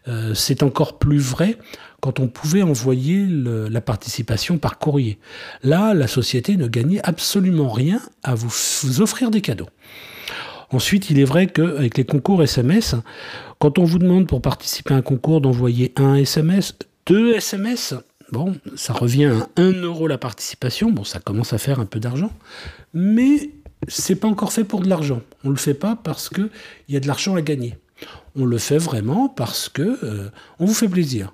Euh, 0.08 0.34
c'est 0.34 0.64
encore 0.64 0.98
plus 1.00 1.20
vrai 1.20 1.58
quand 2.02 2.20
on 2.20 2.28
pouvait 2.28 2.62
envoyer 2.62 3.26
la 3.28 3.82
participation 3.82 4.58
par 4.58 4.78
courrier. 4.78 5.20
Là, 5.64 5.94
la 5.94 6.08
société 6.08 6.58
ne 6.58 6.68
gagnait 6.68 7.02
absolument 7.04 7.70
rien 7.70 8.00
à 8.24 8.36
vous, 8.36 9.02
offrir 9.02 9.32
des 9.32 9.42
cadeaux. 9.42 9.70
Ensuite, 10.72 11.10
il 11.10 11.20
est 11.20 11.26
vrai 11.26 11.48
qu'avec 11.48 11.98
les 11.98 12.06
concours 12.06 12.44
SMS, 12.44 12.96
quand 13.58 13.80
on 13.80 13.84
vous 13.84 14.00
demande 14.00 14.28
pour 14.28 14.42
participer 14.42 14.94
à 14.94 14.98
un 14.98 15.02
concours 15.02 15.42
d'envoyer 15.42 15.94
un 15.96 16.16
SMS, 16.16 16.76
deux 17.08 17.34
SMS, 17.34 17.96
bon, 18.32 18.56
ça 18.76 18.94
revient 18.94 19.26
à 19.26 19.48
1 19.58 19.72
euro 19.82 20.08
la 20.08 20.20
participation, 20.20 20.92
bon, 20.92 21.04
ça 21.04 21.20
commence 21.20 21.54
à 21.54 21.58
faire 21.58 21.80
un 21.80 21.86
peu 21.86 22.00
d'argent, 22.00 22.32
mais 22.94 23.50
c'est 23.88 24.16
pas 24.16 24.28
encore 24.28 24.54
fait 24.54 24.64
pour 24.64 24.82
de 24.82 24.90
l'argent. 24.90 25.22
On 25.44 25.50
le 25.50 25.56
fait 25.56 25.74
pas 25.74 25.96
parce 25.96 26.30
qu'il 26.30 26.50
y 26.88 26.96
a 26.96 27.00
de 27.00 27.08
l'argent 27.08 27.36
à 27.36 27.42
gagner. 27.42 27.78
On 28.36 28.46
le 28.46 28.58
fait 28.58 28.78
vraiment 28.78 29.28
parce 29.28 29.70
que 29.70 29.98
euh, 30.04 30.30
on 30.60 30.66
vous 30.66 30.74
fait 30.74 30.88
plaisir. 30.88 31.34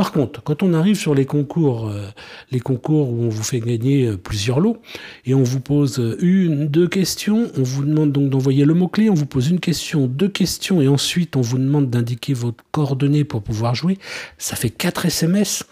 Par 0.00 0.12
contre, 0.12 0.42
quand 0.42 0.62
on 0.62 0.72
arrive 0.72 0.96
sur 0.96 1.14
les 1.14 1.26
concours, 1.26 1.88
euh, 1.88 2.08
les 2.50 2.60
concours 2.60 3.10
où 3.10 3.24
on 3.24 3.28
vous 3.28 3.42
fait 3.42 3.60
gagner 3.60 4.06
euh, 4.06 4.16
plusieurs 4.16 4.58
lots, 4.58 4.78
et 5.26 5.34
on 5.34 5.42
vous 5.42 5.60
pose 5.60 6.00
euh, 6.00 6.16
une, 6.22 6.68
deux 6.68 6.88
questions, 6.88 7.50
on 7.58 7.62
vous 7.62 7.84
demande 7.84 8.10
donc 8.10 8.30
d'envoyer 8.30 8.64
le 8.64 8.72
mot-clé, 8.72 9.10
on 9.10 9.14
vous 9.14 9.26
pose 9.26 9.50
une 9.50 9.60
question, 9.60 10.06
deux 10.06 10.30
questions, 10.30 10.80
et 10.80 10.88
ensuite 10.88 11.36
on 11.36 11.42
vous 11.42 11.58
demande 11.58 11.90
d'indiquer 11.90 12.32
votre 12.32 12.64
coordonnée 12.70 13.24
pour 13.24 13.42
pouvoir 13.42 13.74
jouer, 13.74 13.98
ça 14.38 14.56
fait 14.56 14.70
4 14.70 15.04
SMS. 15.04 15.64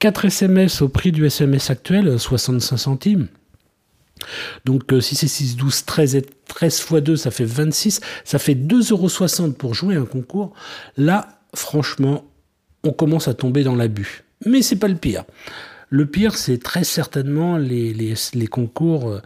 4 0.00 0.24
SMS 0.24 0.82
au 0.82 0.88
prix 0.88 1.12
du 1.12 1.24
SMS 1.24 1.70
actuel, 1.70 2.18
65 2.18 2.78
centimes. 2.78 3.28
Donc 4.64 4.92
si 5.00 5.14
c'est 5.14 5.28
6, 5.28 5.54
12, 5.54 5.84
13 5.84 6.16
et 6.16 6.22
13 6.48 6.80
x 6.80 6.92
2, 6.94 7.14
ça 7.14 7.30
fait 7.30 7.44
26. 7.44 8.00
Ça 8.24 8.40
fait 8.40 8.56
2,60 8.56 9.40
euros 9.42 9.52
pour 9.52 9.74
jouer 9.74 9.94
un 9.94 10.04
concours. 10.04 10.52
Là, 10.96 11.28
franchement, 11.54 12.24
on 12.84 12.92
commence 12.92 13.28
à 13.28 13.34
tomber 13.34 13.64
dans 13.64 13.74
l'abus. 13.74 14.24
Mais 14.46 14.62
c'est 14.62 14.76
pas 14.76 14.88
le 14.88 14.96
pire. 14.96 15.24
Le 15.90 16.04
pire, 16.04 16.36
c'est 16.36 16.62
très 16.62 16.84
certainement 16.84 17.56
les, 17.56 18.14
concours 18.50 19.08
euh, 19.08 19.22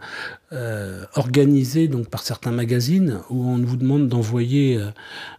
euh, 0.53 1.03
organisés 1.15 1.89
par 2.09 2.23
certains 2.23 2.51
magazines 2.51 3.19
où 3.29 3.45
on 3.49 3.57
vous 3.57 3.75
demande 3.77 4.07
d'envoyer 4.07 4.79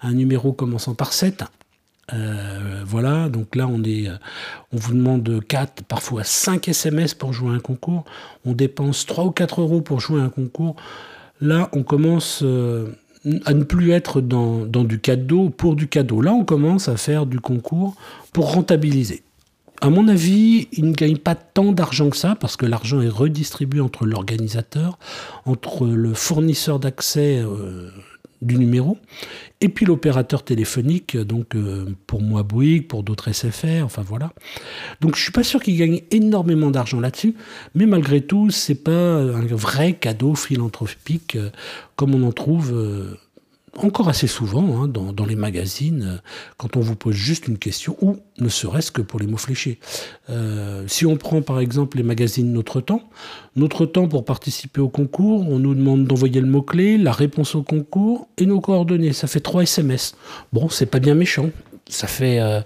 un 0.03 0.13
numéro 0.13 0.53
commençant 0.53 0.95
par 0.95 1.13
7 1.13 1.45
euh, 2.13 2.83
voilà, 2.85 3.31
donc 3.31 3.57
là 3.57 3.67
on 3.67 3.83
est, 3.83 4.09
euh, 4.09 4.17
on 4.73 4.77
vous 4.77 4.93
demande 4.93 5.43
4, 5.49 5.85
parfois 5.85 6.23
5 6.23 6.69
SMS 6.69 7.15
pour 7.15 7.33
jouer 7.33 7.55
un 7.55 7.61
concours. 7.61 8.05
On 8.45 8.53
dépense 8.53 9.07
3 9.07 9.25
ou 9.25 9.31
4 9.31 9.63
euros 9.63 9.81
pour 9.81 10.01
jouer 10.01 10.21
un 10.21 10.29
concours. 10.29 10.77
Là, 11.41 11.71
on 11.73 11.83
commence 11.83 12.41
euh, 12.43 12.89
à 13.45 13.55
ne 13.55 13.65
plus 13.65 13.93
être 13.93 14.21
dans, 14.21 14.67
dans, 14.67 14.85
du 14.85 14.99
cadeau 14.99 15.51
pour 15.51 15.77
du 15.77 15.89
cadeau. 15.89 16.21
Là, 16.21 16.33
on 16.33 16.45
commence 16.45 16.89
à 16.89 16.97
faire 16.97 17.27
du 17.27 17.41
concours 17.41 17.95
pour 18.33 18.53
rentabiliser. 18.53 19.23
À 19.81 19.91
mon 19.91 20.09
avis, 20.09 20.69
ils 20.73 20.85
ne 20.85 20.93
gagnent 20.93 21.19
pas 21.19 21.35
tant 21.35 21.73
d'argent 21.73 22.09
que 22.11 22.17
ça 22.17 22.37
parce 22.39 22.57
que 22.57 22.67
l'argent 22.67 23.01
est 23.01 23.09
redistribué 23.09 23.81
entre 23.81 24.07
l'organisateur, 24.07 24.99
entre 25.47 25.87
le 25.87 26.15
fournisseur 26.15 26.79
d'accès 26.79 27.43
du 28.45 28.59
numéro, 28.59 28.99
et 29.61 29.69
puis 29.69 29.87
l'opérateur 29.87 30.45
téléphonique, 30.45 31.17
donc 31.17 31.55
euh, 31.55 31.87
pour 32.07 32.21
moi 32.21 32.43
Bouygues, 32.43 32.87
pour 32.87 33.03
d'autres 33.03 33.33
SFR, 33.33 33.83
enfin 33.83 34.03
voilà. 34.07 34.33
Donc 35.01 35.17
je 35.17 35.23
suis 35.23 35.33
pas 35.33 35.43
sûr 35.43 35.63
qu'ils 35.63 35.79
gagnent 35.79 36.03
énormément 36.11 36.71
d'argent 36.71 37.01
là-dessus, 37.01 37.35
mais 37.75 37.87
malgré 37.87 38.21
tout, 38.21 38.51
c'est 38.51 38.75
pas 38.75 38.91
un 38.93 39.47
vrai 39.47 39.95
cadeau 39.95 40.35
philanthropique 40.35 41.37
euh, 41.37 41.51
comme 41.97 42.15
on 42.15 42.23
en 42.27 42.33
trouve 42.33 42.73
euh, 42.75 43.17
encore 43.79 44.09
assez 44.09 44.27
souvent 44.27 44.83
hein, 44.83 44.89
dans, 44.89 45.27
les 45.27 45.37
magazines, 45.37 46.03
euh, 46.03 46.19
quand 46.57 46.77
on 46.77 46.81
vous 46.81 46.97
pose 46.97 47.15
juste 47.15 47.49
une 47.49 47.59
question, 47.59 47.97
ou 48.01 48.17
ne 48.39 48.49
serait-ce 48.49 48.93
que 48.93 49.03
pour 49.03 49.21
les 49.21 49.27
mots 49.27 49.37
fléchés. 49.37 49.79
Euh, 50.31 50.85
si 50.87 51.07
on 51.07 51.17
prend 51.17 51.43
par 51.43 51.61
exemple 51.61 51.97
les 51.97 52.03
magazines 52.03 52.53
Notre 52.53 52.81
Temps, 52.81 53.09
Notre 53.57 53.87
Temps 53.87 54.09
pour 54.09 54.25
participer 54.25 54.81
au 54.81 54.89
concours, 54.89 55.49
on 55.49 55.59
nous 55.59 55.75
demande 55.75 56.07
d'envoyer 56.07 56.41
le 56.41 56.47
mot-clé, 56.47 56.99
la 56.99 57.13
réponse 57.13 57.55
au 57.55 57.63
concours 57.63 58.29
et 58.39 58.47
nos 58.47 58.61
coordonnées. 58.61 59.13
Ça 59.13 59.27
fait 59.27 59.41
3 59.41 59.63
SMS. 59.63 60.15
Bon, 60.53 60.69
c'est 60.69 60.87
pas 60.87 60.99
bien 61.01 61.15
méchant. 61.15 61.51
Ça 61.89 62.07
fait 62.07 62.41
euh, 62.41 62.61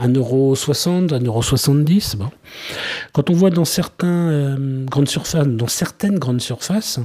1,60€, 0.00 1.08
1,70€. 1.22 2.16
Bon. 2.16 2.30
Quand 3.12 3.30
on 3.30 3.32
voit 3.32 3.50
euh, 3.50 3.54
dans 3.54 3.64
certaines 5.68 6.18
grandes 6.18 6.40
surfaces, 6.40 6.98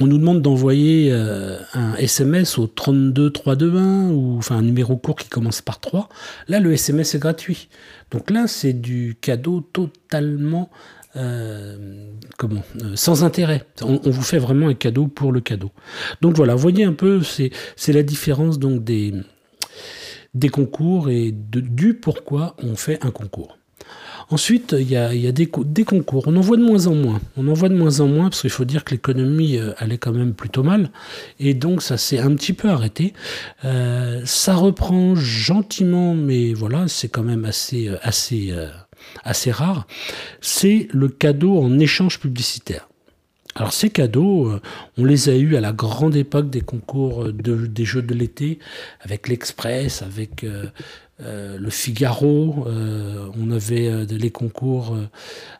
on 0.00 0.06
nous 0.06 0.18
demande 0.18 0.40
d'envoyer 0.40 1.10
euh, 1.12 1.58
un 1.74 1.94
SMS 1.96 2.58
au 2.58 2.66
32321 2.66 4.10
ou 4.10 4.40
un 4.48 4.62
numéro 4.62 4.96
court 4.96 5.16
qui 5.16 5.28
commence 5.28 5.60
par 5.60 5.78
3. 5.78 6.08
Là, 6.48 6.58
le 6.58 6.72
SMS 6.72 7.14
est 7.14 7.18
gratuit. 7.18 7.68
Donc 8.10 8.30
là, 8.30 8.46
c'est 8.46 8.72
du 8.72 9.16
cadeau 9.20 9.60
totalement 9.60 10.70
euh, 11.16 12.06
euh, 12.42 12.56
sans 12.94 13.24
intérêt. 13.24 13.66
On, 13.82 14.00
vous 14.04 14.22
fait 14.22 14.38
vraiment 14.38 14.68
un 14.68 14.74
cadeau 14.74 15.06
pour 15.06 15.32
le 15.32 15.40
cadeau. 15.40 15.70
Donc 16.22 16.36
voilà, 16.36 16.54
voyez 16.54 16.84
un 16.84 16.94
peu, 16.94 17.20
c'est 17.22 17.92
la 17.92 18.02
différence 18.02 18.58
donc 18.58 18.82
des 18.82 19.14
des 20.32 20.48
concours 20.48 21.10
et 21.10 21.32
du 21.32 21.94
pourquoi 21.94 22.54
on 22.62 22.76
fait 22.76 23.04
un 23.04 23.10
concours. 23.10 23.58
Ensuite, 24.30 24.76
il 24.78 24.88
y 24.88 24.96
a, 24.96 25.32
des, 25.32 25.46
concours. 25.84 26.28
On 26.28 26.36
en 26.36 26.40
voit 26.40 26.56
de 26.56 26.62
moins 26.62 26.86
en 26.86 26.94
moins. 26.94 27.20
On 27.36 27.48
en 27.48 27.52
voit 27.52 27.68
de 27.68 27.74
moins 27.74 27.98
en 27.98 28.06
moins 28.06 28.30
parce 28.30 28.42
qu'il 28.42 28.50
faut 28.50 28.64
dire 28.64 28.84
que 28.84 28.92
l'économie 28.92 29.58
euh, 29.58 29.72
allait 29.76 29.98
quand 29.98 30.12
même 30.12 30.34
plutôt 30.34 30.62
mal. 30.62 30.90
Et 31.40 31.52
donc, 31.52 31.82
ça 31.82 31.96
s'est 31.96 32.20
un 32.20 32.32
petit 32.36 32.52
peu 32.52 32.68
arrêté. 32.68 33.12
Euh, 33.64 34.22
ça 34.24 34.54
reprend 34.54 35.16
gentiment, 35.16 36.14
mais 36.14 36.54
voilà, 36.54 36.86
c'est 36.86 37.08
quand 37.08 37.24
même 37.24 37.44
assez, 37.44 37.88
euh, 37.88 37.96
assez, 38.02 38.54
assez 39.24 39.50
rare. 39.50 39.88
C'est 40.40 40.86
le 40.92 41.08
cadeau 41.08 41.58
en 41.58 41.80
échange 41.80 42.20
publicitaire. 42.20 42.86
Alors 43.56 43.72
ces 43.72 43.90
cadeaux, 43.90 44.52
on 44.96 45.04
les 45.04 45.28
a 45.28 45.34
eus 45.34 45.56
à 45.56 45.60
la 45.60 45.72
grande 45.72 46.14
époque 46.14 46.50
des 46.50 46.60
concours 46.60 47.32
des 47.32 47.84
jeux 47.84 48.00
de 48.00 48.14
l'été, 48.14 48.60
avec 49.00 49.26
l'Express, 49.26 50.02
avec 50.02 50.46
le 51.22 51.70
Figaro, 51.70 52.64
euh, 52.66 53.28
on 53.38 53.50
avait 53.50 53.88
euh, 53.88 54.06
les 54.08 54.30
concours 54.30 54.96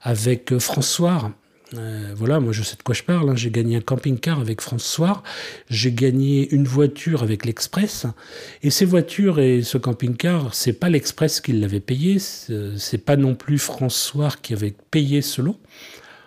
avec 0.03 0.59
François. 0.59 1.33
voilà, 2.17 2.41
moi 2.41 2.53
je 2.53 2.63
sais 2.63 2.77
de 2.77 2.83
quoi 2.83 2.95
je 2.95 3.03
parle. 3.03 3.31
Hein. 3.31 3.37
J'ai 3.37 3.51
gagné 3.51 3.77
un 3.77 3.81
camping-car 3.81 4.41
avec 4.41 4.61
François. 4.61 5.23
J'ai 5.69 5.93
gagné 5.93 6.53
une 6.53 6.65
voiture 6.65 7.23
avec 7.23 7.45
l'Express. 7.45 8.07
Et 8.63 8.71
ces 8.71 8.85
voitures 8.85 9.39
et 9.39 9.63
ce 9.63 9.79
camping-car, 9.79 10.55
c'est 10.55 10.73
pas 10.73 10.89
l'Express 10.89 11.41
qui 11.41 11.53
l'avait 11.53 11.81
payé. 11.81 12.19
C'est 12.19 13.05
pas 13.05 13.17
non 13.17 13.35
plus 13.35 13.59
François 13.59 14.31
qui 14.43 14.55
avait 14.55 14.75
payé 14.91 15.23
ce 15.23 15.43
lot. 15.43 15.59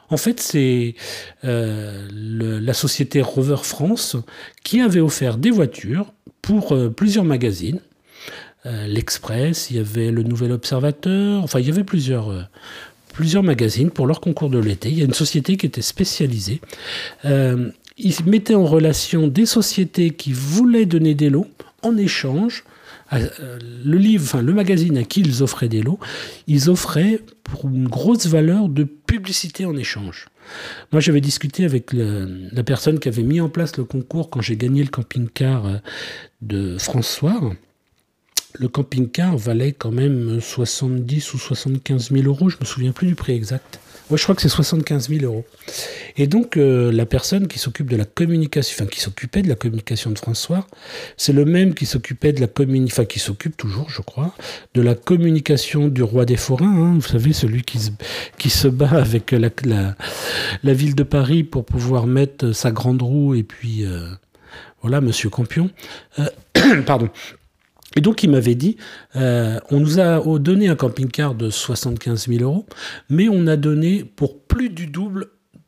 En 0.10 0.18
fait, 0.18 0.40
c'est 0.40 0.96
la 1.44 2.74
société 2.74 3.22
Rover 3.22 3.64
France 3.64 4.16
qui 4.64 4.80
avait 4.80 5.02
offert 5.02 5.38
des 5.38 5.52
voitures 5.52 6.14
pour 6.42 6.78
plusieurs 6.96 7.26
magazines. 7.26 7.82
Euh, 8.66 8.88
L'Express, 8.88 9.70
il 9.70 9.78
y 9.78 9.80
avait 9.80 10.12
le 10.12 10.24
Nouvel 10.24 10.52
Observateur, 10.52 11.44
enfin 11.44 11.60
il 11.60 11.68
y 11.68 11.70
avait 11.70 11.84
plusieurs, 11.84 12.30
euh, 12.30 12.42
plusieurs 13.14 13.44
magazines 13.44 13.92
pour 13.92 14.08
leur 14.08 14.22
concours 14.22 14.50
de 14.50 14.60
l'été. 14.60 14.90
Il 14.90 14.98
y 15.00 15.02
a 15.02 15.06
une 15.06 15.14
société 15.14 15.58
qui 15.58 15.66
était 15.66 15.82
spécialisée. 15.82 16.62
Euh, 17.26 17.72
ils 17.98 18.16
mettaient 18.26 18.56
en 18.56 18.66
relation 18.66 19.28
des 19.28 19.46
sociétés 19.46 20.12
qui 20.12 20.32
voulaient 20.32 20.86
donner 20.86 21.14
des 21.14 21.30
lots 21.30 21.48
en 21.84 21.98
échange. 21.98 22.64
le 23.12 23.98
livre, 23.98 24.24
enfin 24.24 24.42
le 24.42 24.54
magazine 24.54 24.98
à 24.98 25.04
qui 25.04 25.20
ils 25.20 25.44
offraient 25.44 25.70
des 25.70 25.84
lots, 25.84 26.00
ils 26.48 26.70
offraient 26.70 27.20
pour 27.44 27.68
une 27.68 27.88
grosse 27.88 28.26
valeur 28.26 28.70
de 28.70 28.84
publicité 28.84 29.66
en 29.66 29.78
échange. 29.78 30.30
Moi, 30.92 31.02
j'avais 31.02 31.22
discuté 31.22 31.66
avec 31.66 31.94
la 31.94 32.64
personne 32.64 33.00
qui 33.00 33.10
avait 33.10 33.24
mis 33.24 33.40
en 33.40 33.50
place 33.50 33.78
le 33.78 33.84
concours 33.84 34.30
quand 34.32 34.42
j'ai 34.42 34.58
gagné 34.58 34.82
le 34.82 34.90
camping-car 34.90 35.82
de 36.42 36.78
François 36.80 37.54
le 38.54 38.68
camping-car 38.68 39.38
valait 39.38 39.72
quand 39.72 39.92
même 39.92 40.40
70 40.40 41.34
ou 41.34 41.38
75 41.38 42.12
000 42.12 42.24
euros, 42.26 42.50
je 42.50 42.58
me 42.60 42.66
souviens 42.66 42.92
plus 42.92 43.08
du 43.08 43.16
prix 43.16 43.34
exact. 43.34 43.80
Ouais, 44.10 44.18
je 44.18 44.24
crois 44.24 44.36
que 44.36 44.42
c'est 44.42 44.50
75 44.50 45.10
000 45.10 45.24
euros. 45.24 45.46
Et 46.18 46.28
donc, 46.28 46.58
euh, 46.58 46.92
la 46.92 47.06
personne 47.06 47.48
qui 47.48 47.58
s'occupe 47.58 47.90
de 47.90 47.96
la 47.96 48.04
communication, 48.04 48.76
enfin, 48.76 48.90
qui 48.90 49.00
s'occupait 49.00 49.42
de 49.42 49.48
la 49.48 49.56
communication 49.56 50.12
de 50.12 50.20
François, 50.20 50.68
c'est 51.16 51.32
le 51.32 51.46
même 51.46 51.74
qui 51.74 51.86
s'occupait 51.86 52.34
de 52.34 52.42
la 52.42 52.48
communication, 52.48 53.02
enfin, 53.02 53.06
qui 53.06 53.20
s'occupe 53.20 53.56
toujours, 53.56 53.90
je 53.90 54.02
crois, 54.02 54.36
de 54.74 54.82
la 54.82 54.94
communication 54.94 55.88
du 55.88 56.04
roi 56.04 56.26
des 56.26 56.36
forains, 56.36 56.66
hein. 56.66 56.94
vous 56.96 57.08
savez, 57.08 57.32
celui 57.32 57.62
qui 57.64 57.80
se, 57.80 57.92
qui 58.38 58.50
se 58.50 58.68
bat 58.68 58.92
avec 58.92 59.32
la, 59.32 59.50
la, 60.64 60.74
ville 60.74 60.96
de 60.96 61.04
Paris 61.04 61.44
pour 61.44 61.64
pouvoir 61.64 62.06
mettre 62.06 62.52
sa 62.52 62.72
grande 62.72 63.02
roue 63.02 63.36
et 63.36 63.44
puis, 63.44 63.86
euh, 63.86 64.10
voilà, 64.82 65.00
monsieur 65.00 65.30
Campion. 65.30 65.70
Euh, 66.20 66.28
pardon. 66.86 67.10
Et 67.96 68.02
donc 68.02 68.24
il 68.24 68.30
m'avait 68.30 68.56
dit, 68.56 68.78
euh, 69.16 69.60
on 69.70 69.80
nous 69.80 70.00
a 70.00 70.20
donné 70.40 70.68
un 70.68 70.76
camping-car 70.76 71.36
de 71.36 71.50
75 71.50 72.28
000 72.28 72.44
euros, 72.44 72.66
mais 73.10 73.28
on 73.30 73.48
a 73.48 73.56
donné 73.56 74.04
pour 74.04 74.44
plus 74.44 74.70
du 74.70 74.88
double 74.88 75.28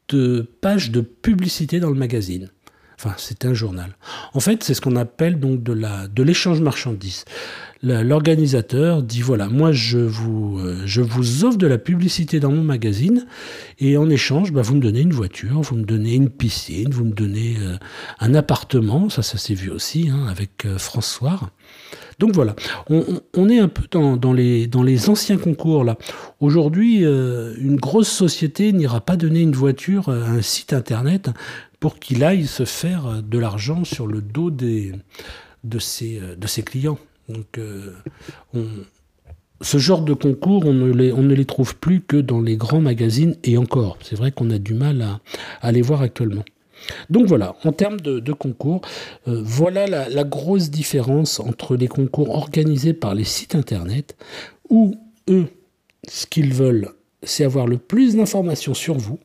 de 0.09 0.41
pages 0.61 0.91
de 0.91 1.01
publicité 1.01 1.79
dans 1.79 1.89
le 1.89 1.95
magazine. 1.95 2.49
Enfin, 2.97 3.13
c'était 3.17 3.47
un 3.47 3.53
journal. 3.53 3.95
En 4.33 4.39
fait, 4.39 4.63
c'est 4.63 4.73
ce 4.73 4.81
qu'on 4.81 4.95
appelle 4.95 5.39
donc 5.39 5.63
de 5.63 5.73
la 5.73 6.07
de 6.07 6.23
l'échange 6.23 6.61
marchandises. 6.61 7.25
L'organisateur 7.83 9.03
dit 9.03 9.21
voilà, 9.21 9.47
moi 9.47 9.71
je 9.71 9.99
vous 9.99 10.59
euh, 10.59 10.81
je 10.85 11.01
vous 11.01 11.43
offre 11.43 11.57
de 11.57 11.67
la 11.67 11.77
publicité 11.77 12.39
dans 12.39 12.51
mon 12.51 12.63
magazine 12.63 13.27
et 13.79 13.97
en 13.97 14.09
échange, 14.09 14.51
bah, 14.51 14.61
vous 14.61 14.75
me 14.75 14.81
donnez 14.81 15.01
une 15.01 15.13
voiture, 15.13 15.61
vous 15.61 15.75
me 15.75 15.83
donnez 15.83 16.15
une 16.15 16.29
piscine, 16.29 16.89
vous 16.89 17.05
me 17.05 17.13
donnez 17.13 17.57
euh, 17.59 17.77
un 18.19 18.33
appartement. 18.33 19.09
Ça, 19.09 19.21
ça 19.21 19.37
s'est 19.37 19.53
vu 19.53 19.69
aussi 19.69 20.09
hein, 20.09 20.25
avec 20.27 20.65
François. 20.77 21.39
Donc 22.17 22.33
voilà, 22.33 22.55
on, 22.89 23.49
est 23.49 23.59
un 23.59 23.67
peu 23.67 23.83
dans, 23.91 24.31
les, 24.31 24.67
dans 24.67 24.83
les 24.83 25.09
anciens 25.09 25.37
concours 25.37 25.83
là. 25.83 25.97
Aujourd'hui, 26.39 27.05
euh, 27.05 27.53
une 27.59 27.75
grosse 27.75 28.07
société 28.07 28.71
n'ira 28.71 29.01
pas 29.01 29.17
donner 29.17 29.41
une 29.41 29.55
voiture 29.55 30.07
à 30.07 30.13
un 30.13 30.41
site 30.41 30.71
internet 30.71 31.29
pour 31.79 31.99
qu'il 31.99 32.23
aille 32.23 32.47
se 32.47 32.65
faire 32.65 33.21
de 33.23 33.37
l'argent 33.37 33.83
sur 33.83 34.07
le 34.07 34.21
dos 34.21 34.51
de, 34.51 34.93
ses, 35.79 36.63
clients. 36.65 36.97
Donc 37.29 37.57
euh, 37.57 37.93
ce 39.61 39.77
genre 39.77 40.01
de 40.01 40.13
concours, 40.13 40.65
on 40.65 40.73
ne, 40.73 41.33
les, 41.33 41.45
trouve 41.45 41.75
plus 41.75 42.01
que 42.01 42.17
dans 42.17 42.41
les 42.41 42.57
grands 42.57 42.81
magazines 42.81 43.35
et 43.43 43.57
encore. 43.57 43.97
C'est 44.01 44.15
vrai 44.15 44.31
qu'on 44.31 44.49
a 44.49 44.57
du 44.57 44.73
mal 44.73 45.01
à, 45.01 45.19
à 45.61 45.71
les 45.71 45.81
voir 45.81 46.01
actuellement. 46.01 46.43
Donc 47.09 47.27
voilà, 47.27 47.55
en 47.63 47.71
termes 47.71 47.99
de, 47.99 48.33
concours, 48.33 48.81
euh, 49.27 49.41
voilà 49.43 49.87
la, 49.87 50.23
grosse 50.23 50.69
différence 50.69 51.39
entre 51.39 51.75
les 51.75 51.87
concours 51.87 52.29
organisés 52.29 52.93
par 52.93 53.15
les 53.15 53.23
sites 53.23 53.55
internet, 53.55 54.15
où 54.69 54.95
eux, 55.29 55.47
ce 56.07 56.25
qu'ils 56.25 56.53
veulent, 56.53 56.89
c'est 57.23 57.43
avoir 57.43 57.67
le 57.67 57.77
plus 57.77 58.15
d'informations 58.15 58.73
sur 58.73 58.97
vous, 58.97 59.19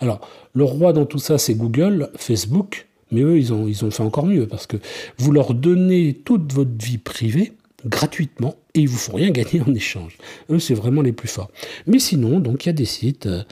Alors, 0.00 0.20
le 0.54 0.64
roi 0.64 0.92
dans 0.92 1.06
tout 1.06 1.18
ça, 1.18 1.38
c'est 1.38 1.54
Google, 1.54 2.10
Facebook, 2.16 2.86
mais 3.10 3.22
eux, 3.22 3.38
ils 3.38 3.52
ont, 3.52 3.90
fait 3.90 4.02
encore 4.02 4.26
mieux, 4.26 4.46
parce 4.46 4.66
que 4.66 4.76
vous 5.18 5.32
leur 5.32 5.54
donnez 5.54 6.14
toute 6.24 6.52
votre 6.52 6.84
vie 6.84 6.98
privée 6.98 7.52
gratuitement, 7.86 8.56
et 8.74 8.80
ils 8.80 8.88
vous 8.88 8.96
font 8.96 9.16
rien 9.16 9.30
gagner 9.30 9.60
en 9.60 9.74
échange. 9.74 10.16
Eux, 10.50 10.58
c'est 10.58 10.74
vraiment 10.74 11.02
les 11.02 11.12
plus 11.12 11.28
forts. 11.28 11.50
Mais 11.86 11.98
sinon, 11.98 12.40
donc, 12.40 12.64
il 12.64 12.68
y 12.68 12.70
a 12.70 12.72
des 12.72 12.86
sites 12.86 13.26
euh, 13.26 13.42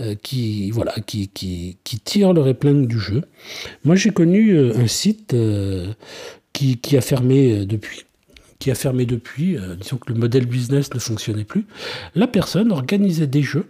euh, 0.00 0.14
qui, 0.20 0.70
voilà, 0.70 0.92
qui, 1.06 1.28
qui, 1.28 2.00
tirent 2.04 2.32
leur 2.32 2.48
épingle 2.48 2.86
du 2.86 2.98
jeu. 2.98 3.22
Moi, 3.84 3.94
j'ai 3.94 4.10
connu 4.10 4.50
euh, 4.50 4.76
un 4.76 4.88
site 4.88 5.36
qui, 6.52 6.96
a 6.96 7.00
fermé 7.00 7.64
depuis 7.64 8.04
qui 8.58 8.70
a 8.70 8.74
fermé 8.74 9.04
depuis, 9.04 9.58
disons 9.78 9.98
que 9.98 10.10
le 10.10 10.18
modèle 10.18 10.46
business 10.46 10.92
ne 10.94 10.98
fonctionnait 10.98 11.44
plus, 11.44 11.66
la 12.14 12.26
personne 12.26 12.72
organisait 12.72 13.26
des 13.26 13.42
jeux 13.42 13.66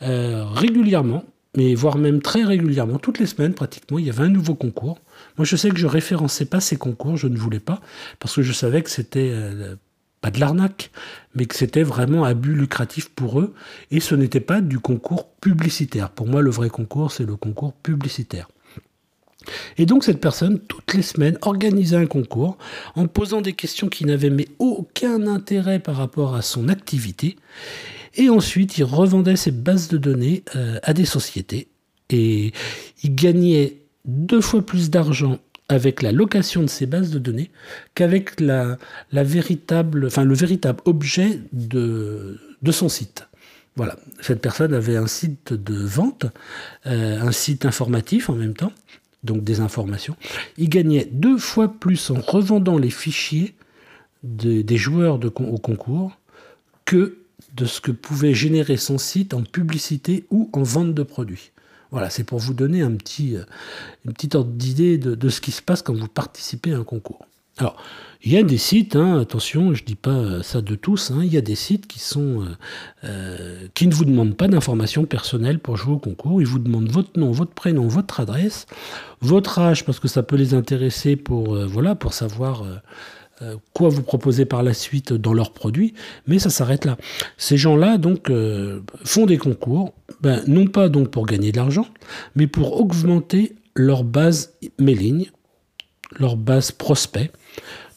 régulièrement 0.00 1.22
mais 1.56 1.74
voire 1.74 1.98
même 1.98 2.22
très 2.22 2.44
régulièrement, 2.44 2.98
toutes 2.98 3.18
les 3.18 3.26
semaines 3.26 3.54
pratiquement, 3.54 3.98
il 3.98 4.06
y 4.06 4.10
avait 4.10 4.24
un 4.24 4.28
nouveau 4.28 4.54
concours. 4.54 4.98
Moi, 5.38 5.44
je 5.44 5.56
sais 5.56 5.70
que 5.70 5.78
je 5.78 5.86
référençais 5.86 6.44
pas 6.44 6.60
ces 6.60 6.76
concours, 6.76 7.16
je 7.16 7.28
ne 7.28 7.36
voulais 7.36 7.60
pas, 7.60 7.80
parce 8.18 8.34
que 8.34 8.42
je 8.42 8.52
savais 8.52 8.82
que 8.82 8.90
c'était 8.90 9.30
euh, 9.32 9.76
pas 10.20 10.30
de 10.30 10.40
l'arnaque, 10.40 10.90
mais 11.34 11.46
que 11.46 11.54
c'était 11.54 11.82
vraiment 11.82 12.30
but 12.34 12.54
lucratif 12.54 13.08
pour 13.10 13.40
eux, 13.40 13.54
et 13.90 14.00
ce 14.00 14.14
n'était 14.14 14.40
pas 14.40 14.60
du 14.60 14.78
concours 14.78 15.28
publicitaire. 15.40 16.10
Pour 16.10 16.26
moi, 16.26 16.42
le 16.42 16.50
vrai 16.50 16.68
concours, 16.68 17.12
c'est 17.12 17.24
le 17.24 17.36
concours 17.36 17.72
publicitaire. 17.72 18.48
Et 19.76 19.86
donc 19.86 20.04
cette 20.04 20.20
personne, 20.20 20.58
toutes 20.58 20.94
les 20.94 21.02
semaines, 21.02 21.38
organisait 21.42 21.96
un 21.96 22.06
concours 22.06 22.58
en 22.94 23.06
posant 23.06 23.40
des 23.40 23.52
questions 23.52 23.88
qui 23.88 24.04
n'avaient 24.04 24.30
mais 24.30 24.48
aucun 24.58 25.26
intérêt 25.26 25.78
par 25.78 25.96
rapport 25.96 26.34
à 26.34 26.42
son 26.42 26.68
activité. 26.68 27.36
Et 28.16 28.30
ensuite, 28.30 28.78
il 28.78 28.84
revendait 28.84 29.36
ses 29.36 29.50
bases 29.50 29.88
de 29.88 29.98
données 29.98 30.42
euh, 30.56 30.78
à 30.82 30.92
des 30.92 31.04
sociétés. 31.04 31.68
Et 32.10 32.52
il 33.02 33.14
gagnait 33.14 33.76
deux 34.04 34.40
fois 34.40 34.64
plus 34.64 34.90
d'argent 34.90 35.38
avec 35.68 36.02
la 36.02 36.12
location 36.12 36.62
de 36.62 36.68
ces 36.68 36.86
bases 36.86 37.10
de 37.10 37.18
données 37.18 37.50
qu'avec 37.94 38.40
la, 38.40 38.78
véritable, 39.12 40.06
enfin, 40.06 40.24
le 40.24 40.34
véritable 40.34 40.80
objet 40.84 41.40
de, 41.52 42.38
de 42.62 42.72
son 42.72 42.88
site. 42.88 43.26
Voilà, 43.74 43.96
cette 44.20 44.40
personne 44.40 44.72
avait 44.72 44.96
un 44.96 45.06
site 45.06 45.52
de 45.52 45.74
vente, 45.74 46.26
euh, 46.86 47.20
un 47.20 47.32
site 47.32 47.66
informatif 47.66 48.30
en 48.30 48.34
même 48.34 48.54
temps, 48.54 48.72
donc 49.22 49.44
des 49.44 49.60
informations. 49.60 50.16
Il 50.56 50.70
gagnait 50.70 51.08
deux 51.10 51.36
fois 51.36 51.68
plus 51.68 52.10
en 52.10 52.20
revendant 52.20 52.78
les 52.78 52.90
fichiers 52.90 53.54
des 54.22 54.76
joueurs 54.76 55.20
au 55.22 55.58
concours 55.58 56.18
que 56.84 57.18
de 57.56 57.64
ce 57.64 57.80
que 57.80 57.90
pouvait 57.90 58.34
générer 58.34 58.76
son 58.76 58.98
site 58.98 59.34
en 59.34 59.42
publicité 59.42 60.26
ou 60.30 60.50
en 60.52 60.62
vente 60.62 60.94
de 60.94 61.02
produits. 61.02 61.52
Voilà, 61.90 62.10
c'est 62.10 62.24
pour 62.24 62.38
vous 62.38 62.54
donner 62.54 62.82
un 62.82 62.92
petit, 62.92 63.36
euh, 63.36 63.44
une 64.04 64.12
petite 64.12 64.34
ordre 64.34 64.50
d'idée 64.50 64.98
de, 64.98 65.28
ce 65.28 65.40
qui 65.40 65.52
se 65.52 65.62
passe 65.62 65.82
quand 65.82 65.94
vous 65.94 66.08
participez 66.08 66.72
à 66.72 66.78
un 66.78 66.84
concours. 66.84 67.26
Alors, 67.58 67.76
il 68.22 68.32
y 68.32 68.36
a 68.36 68.42
des 68.42 68.58
sites, 68.58 68.96
hein, 68.96 69.18
attention, 69.18 69.72
je 69.72 69.82
ne 69.82 69.86
dis 69.86 69.94
pas 69.94 70.10
euh, 70.10 70.42
ça 70.42 70.60
de 70.60 70.74
tous, 70.74 71.10
hein, 71.10 71.20
il 71.22 71.32
y 71.32 71.38
a 71.38 71.40
des 71.40 71.54
sites 71.54 71.86
qui, 71.86 72.00
sont, 72.00 72.44
euh, 73.04 73.68
qui 73.72 73.86
ne 73.86 73.94
vous 73.94 74.04
demandent 74.04 74.36
pas 74.36 74.48
d'informations 74.48 75.06
personnelles 75.06 75.58
pour 75.58 75.76
jouer 75.76 75.94
au 75.94 75.98
concours. 75.98 76.42
Ils 76.42 76.46
vous 76.46 76.58
demandent 76.58 76.90
votre 76.90 77.18
nom, 77.18 77.30
votre 77.30 77.52
prénom, 77.52 77.88
votre 77.88 78.20
adresse, 78.20 78.66
votre 79.20 79.58
âge, 79.58 79.86
parce 79.86 80.00
que 80.00 80.08
ça 80.08 80.22
peut 80.22 80.36
les 80.36 80.52
intéresser 80.52 81.16
pour, 81.16 81.56
savoir 82.10 82.64
quoi 83.72 83.88
vous 83.88 84.02
proposer 84.02 84.44
par 84.44 84.62
la 84.62 84.72
suite 84.72 85.12
dans 85.12 85.34
leurs 85.34 85.52
produits, 85.52 85.94
mais 86.26 86.38
ça 86.38 86.50
s'arrête 86.50 86.84
là. 86.84 86.96
Ces 87.36 87.56
gens-là 87.56 87.98
donc 87.98 88.30
euh, 88.30 88.80
font 89.04 89.26
des 89.26 89.38
concours, 89.38 89.92
ben, 90.20 90.42
non 90.46 90.66
pas 90.66 90.88
donc 90.88 91.10
pour 91.10 91.26
gagner 91.26 91.52
de 91.52 91.56
l'argent, 91.56 91.86
mais 92.34 92.46
pour 92.46 92.80
augmenter 92.80 93.54
leur 93.74 94.04
base 94.04 94.54
mailing, 94.78 95.26
leur 96.18 96.36
base 96.36 96.72
prospect. 96.72 97.30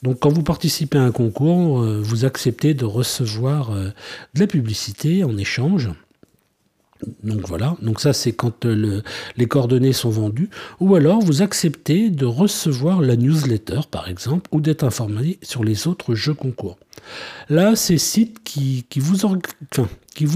Donc 0.04 0.20
quand 0.20 0.30
vous 0.30 0.44
participez 0.44 0.98
à 0.98 1.04
un 1.04 1.12
concours, 1.12 1.82
euh, 1.82 2.02
vous 2.02 2.26
acceptez 2.26 2.74
de 2.74 2.86
recevoir 2.86 3.72
de 3.72 3.94
la 4.40 4.48
publicité 4.48 5.24
en 5.24 5.38
échange. 5.38 5.90
Donc 7.24 7.48
voilà, 7.48 7.78
donc 7.82 8.02
ça 8.02 8.12
c'est 8.12 8.34
quand 8.34 8.66
euh, 8.66 9.02
les 9.38 9.46
coordonnées 9.46 9.94
sont 9.94 10.10
vendues, 10.10 10.50
ou 10.82 10.96
alors 10.96 11.22
vous 11.22 11.42
acceptez 11.42 12.10
de 12.10 12.26
recevoir 12.26 13.02
la 13.02 13.16
newsletter 13.16 13.82
par 13.90 14.10
exemple, 14.10 14.50
ou 14.52 14.60
d'être 14.60 14.84
informé 14.84 15.40
sur 15.42 15.64
les 15.64 15.88
autres 15.88 16.14
jeux 16.14 16.34
concours. 16.34 16.78
Là, 17.50 17.76
ces 17.76 17.98
sites 17.98 18.44
qui, 18.44 18.86
vous, 18.98 19.16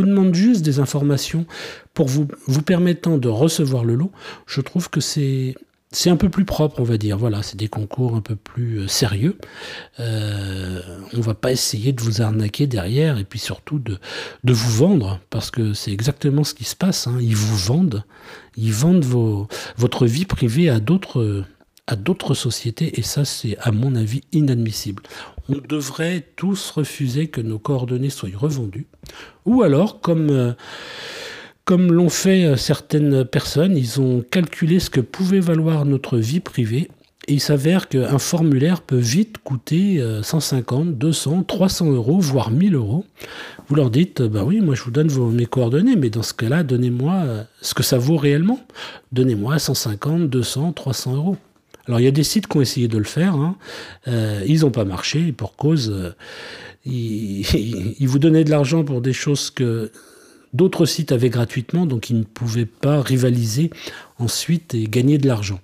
demandent 0.03 0.33
juste 0.33 0.61
des 0.61 0.79
informations 0.79 1.45
pour 1.93 2.07
vous 2.07 2.61
permettant 2.65 3.17
de 3.17 3.27
recevoir 3.27 3.83
le 3.83 3.95
lot, 3.95 4.11
je 4.47 4.61
trouve 4.61 4.89
que 4.89 5.01
c'est 5.01 5.55
c'est 5.93 6.09
un 6.09 6.15
peu 6.15 6.29
plus 6.29 6.43
propre, 6.43 6.79
on 6.79 6.83
va 6.83 6.97
dire. 6.97 7.17
Voilà, 7.17 7.43
c'est 7.43 7.55
des 7.55 7.67
concours 7.67 8.15
un 8.15 8.21
peu 8.21 8.35
plus 8.35 8.79
euh, 8.79 8.87
sérieux. 8.87 9.37
Euh, 9.99 10.81
on 11.13 11.21
va 11.21 11.35
pas 11.35 11.51
essayer 11.51 11.93
de 11.93 12.01
vous 12.01 12.21
arnaquer 12.21 12.67
derrière 12.67 13.19
et 13.19 13.23
puis 13.23 13.39
surtout 13.39 13.79
de, 13.79 13.99
vous 14.43 14.71
vendre, 14.71 15.19
parce 15.29 15.51
que 15.51 15.73
c'est 15.73 15.91
exactement 15.91 16.43
ce 16.43 16.55
qui 16.55 16.63
se 16.63 16.75
passe. 16.75 17.07
Hein. 17.07 17.19
Ils 17.21 17.35
vous 17.35 17.55
vendent, 17.55 18.03
ils 18.57 18.73
vendent 18.73 19.05
votre 19.77 20.05
vie 20.05 20.25
privée 20.25 20.69
à 20.69 20.79
d'autres 20.79 21.45
à 21.85 21.97
d'autres 21.97 22.33
sociétés 22.33 22.97
et 22.97 23.01
ça 23.01 23.25
c'est 23.25 23.57
à 23.59 23.71
mon 23.71 23.95
avis 23.95 24.21
inadmissible. 24.31 25.03
On 25.49 25.57
devrait 25.57 26.25
tous 26.37 26.71
refuser 26.71 27.27
que 27.27 27.41
nos 27.41 27.59
coordonnées 27.59 28.09
soient 28.09 28.29
revendues 28.33 28.87
ou 29.45 29.63
alors 29.63 29.99
comme 29.99 30.29
euh, 30.29 30.53
comme 31.65 31.91
l'ont 31.91 32.09
fait 32.09 32.45
euh, 32.45 32.55
certaines 32.55 33.25
personnes, 33.25 33.77
ils 33.77 34.01
ont 34.01 34.21
calculé 34.21 34.79
ce 34.79 34.89
que 34.89 35.01
pouvait 35.01 35.39
valoir 35.39 35.85
notre 35.85 36.17
vie 36.17 36.39
privée. 36.39 36.89
Et 37.27 37.33
il 37.35 37.39
s'avère 37.39 37.87
qu'un 37.87 38.19
formulaire 38.19 38.81
peut 38.81 38.97
vite 38.97 39.37
coûter 39.37 40.05
150, 40.23 40.97
200, 40.97 41.43
300 41.43 41.91
euros, 41.91 42.19
voire 42.19 42.51
1000 42.51 42.75
euros. 42.75 43.05
Vous 43.67 43.75
leur 43.75 43.89
dites, 43.89 44.21
bah 44.21 44.43
oui, 44.43 44.59
moi 44.59 44.75
je 44.75 44.83
vous 44.83 44.91
donne 44.91 45.09
mes 45.31 45.45
coordonnées, 45.45 45.95
mais 45.95 46.09
dans 46.09 46.21
ce 46.21 46.33
cas-là, 46.33 46.63
donnez-moi 46.63 47.13
euh, 47.13 47.43
ce 47.61 47.73
que 47.73 47.83
ça 47.83 47.97
vaut 47.97 48.17
réellement. 48.17 48.59
Donnez-moi 49.13 49.57
150, 49.57 50.29
200, 50.29 50.73
300 50.73 51.15
euros. 51.15 51.37
Alors 51.87 51.99
il 51.99 52.03
y 52.03 52.07
a 52.07 52.11
des 52.11 52.23
sites 52.23 52.47
qui 52.47 52.57
ont 52.57 52.61
essayé 52.61 52.87
de 52.87 52.97
le 52.97 53.03
faire, 53.03 53.35
hein. 53.35 53.55
euh, 54.07 54.43
ils 54.45 54.61
n'ont 54.61 54.71
pas 54.71 54.85
marché, 54.85 55.31
pour 55.31 55.55
cause, 55.55 56.13
ils, 56.85 57.43
vous 58.01 58.19
donnaient 58.19 58.43
de 58.43 58.49
l'argent 58.49 58.83
pour 58.83 59.01
des 59.01 59.13
choses 59.13 59.49
que 59.49 59.91
D'autres 60.53 60.85
sites 60.85 61.11
avaient 61.11 61.29
gratuitement, 61.29 61.85
donc 61.87 62.11
ils 62.11 62.19
ne 62.19 62.23
pouvaient 62.23 62.67
pas 62.67 63.01
rivaliser 63.01 63.71
ensuite 64.19 64.75
et 64.75 64.83
gagner 64.83 65.17
de 65.17 65.27
l'argent. 65.27 65.59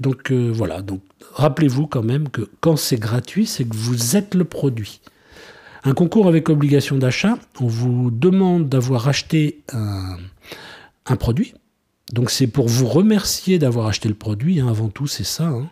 Donc 0.00 0.32
euh, 0.32 0.50
voilà, 0.52 0.82
donc 0.82 1.00
rappelez-vous 1.32 1.86
quand 1.86 2.02
même 2.02 2.28
que 2.28 2.48
quand 2.60 2.76
c'est 2.76 2.98
gratuit, 2.98 3.46
c'est 3.46 3.64
que 3.64 3.76
vous 3.76 4.16
êtes 4.16 4.34
le 4.34 4.44
produit. 4.44 5.00
Un 5.84 5.94
concours 5.94 6.26
avec 6.26 6.48
obligation 6.48 6.98
d'achat, 6.98 7.38
on 7.60 7.68
vous 7.68 8.10
demande 8.10 8.68
d'avoir 8.68 9.06
acheté 9.06 9.60
un, 9.72 10.16
produit, 11.16 11.54
donc 12.12 12.30
c'est 12.30 12.48
pour 12.48 12.66
vous 12.66 12.88
remercier 12.88 13.60
d'avoir 13.60 13.86
acheté 13.86 14.08
le 14.08 14.16
produit, 14.16 14.58
hein, 14.58 14.66
avant 14.66 14.88
tout 14.88 15.06
c'est 15.06 15.22
ça. 15.22 15.44
Hein. 15.44 15.70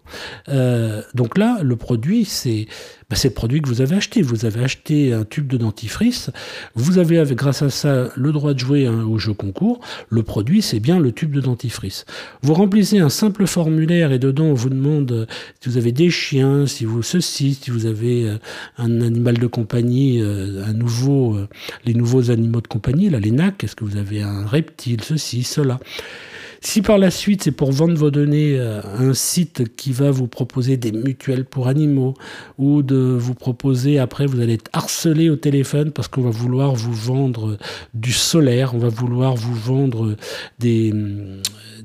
Euh, 0.49 1.03
donc 1.15 1.37
là, 1.37 1.59
le 1.65 1.75
produit, 1.75 2.25
c'est 2.25 2.67
bah, 3.15 3.21
le 3.23 3.31
produit 3.31 3.63
que 3.63 3.69
vous 3.69 3.81
avez 3.81 3.95
acheté. 3.95 4.23
Vous 4.23 4.45
avez 4.45 4.65
acheté 4.65 5.13
un 5.13 5.25
tube 5.25 5.47
de 5.47 5.57
dentifrice, 5.57 6.31
vous 6.75 6.99
avez 6.99 7.23
grâce 7.35 7.63
à 7.63 7.71
ça 7.71 8.11
le 8.17 8.33
droit 8.33 8.55
de 8.55 8.59
jouer 8.59 8.87
hein, 8.87 9.05
au 9.05 9.19
jeu 9.19 9.33
concours. 9.33 9.81
Le 10.09 10.23
produit, 10.23 10.63
c'est 10.63 10.81
bien 10.81 10.99
le 10.99 11.13
tube 11.13 11.31
de 11.31 11.41
dentifrice. 11.41 12.07
Vous 12.43 12.55
remplissez 12.55 12.99
un 12.99 13.09
simple 13.09 13.47
formulaire 13.47 14.11
et 14.11 14.19
dedans 14.19 14.47
on 14.47 14.55
vous 14.55 14.69
demande 14.69 15.13
euh, 15.13 15.27
si 15.61 15.69
vous 15.69 15.77
avez 15.77 15.93
des 15.93 16.11
chiens, 16.11 16.67
si 16.67 16.85
vous 16.85 17.03
ceci, 17.03 17.55
si 17.55 17.71
vous 17.71 17.87
avez 17.87 18.29
euh, 18.29 18.39
un 18.79 19.01
animal 19.01 19.39
de 19.39 19.47
compagnie, 19.47 20.21
un 20.21 20.73
nouveau, 20.73 21.39
les 21.85 21.95
nouveaux 21.95 22.31
animaux 22.31 22.61
de 22.61 22.67
compagnie, 22.67 23.11
là 23.11 23.21
les 23.21 23.31
NAC, 23.31 23.65
est-ce 23.65 23.77
que 23.77 23.85
vous 23.85 23.97
avez 23.97 24.23
un 24.23 24.45
reptile, 24.45 25.03
ceci, 25.03 25.43
cela? 25.45 25.79
Si 26.67 26.81
par 26.81 26.97
la 26.97 27.11
suite 27.11 27.45
c'est 27.45 27.53
pour 27.53 27.73
vendre 27.73 27.95
vos 27.95 28.11
données 28.11 28.59
à 28.59 28.97
un 28.99 29.13
site 29.13 29.77
qui 29.77 29.93
va 29.93 30.11
vous 30.11 30.27
proposer 30.27 30.79
des 30.79 30.93
mutuelles 30.93 31.45
pour 31.45 31.69
animaux 31.69 32.15
ou 32.57 32.83
de 32.83 32.97
vous 32.97 33.35
proposer 33.35 33.99
après 33.99 34.25
vous 34.25 34.41
allez 34.41 34.55
être 34.55 34.71
harcelé 34.73 35.29
au 35.29 35.37
téléphone 35.37 35.93
parce 35.93 36.09
qu'on 36.09 36.23
va 36.23 36.31
vouloir 36.31 36.75
vous 36.75 36.95
vendre 36.95 37.59
du 37.93 38.13
solaire, 38.13 38.75
on 38.75 38.79
va 38.79 38.89
vouloir 38.89 39.35
vous 39.35 39.55
vendre 39.55 40.17
des, 40.59 40.91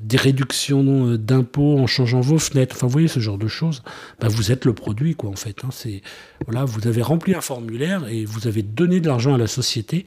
des 0.00 0.16
réductions 0.16 1.14
d'impôts 1.16 1.78
en 1.78 1.86
changeant 1.86 2.22
vos 2.22 2.38
fenêtres. 2.38 2.74
Enfin 2.74 2.86
vous 2.86 2.92
voyez 2.92 3.08
ce 3.08 3.20
genre 3.20 3.38
de 3.38 3.48
choses. 3.48 3.82
Bah, 4.18 4.28
vous 4.28 4.50
êtes 4.50 4.64
le 4.64 4.72
produit 4.72 5.14
quoi 5.14 5.28
en 5.28 5.36
fait. 5.36 5.58
Hein. 5.62 5.68
C'est 5.72 6.00
voilà 6.46 6.64
vous 6.64 6.88
avez 6.88 7.02
rempli 7.02 7.34
un 7.34 7.42
formulaire 7.42 8.08
et 8.08 8.24
vous 8.24 8.46
avez 8.48 8.62
donné 8.62 9.00
de 9.00 9.08
l'argent 9.08 9.34
à 9.34 9.38
la 9.38 9.46
société 9.46 10.06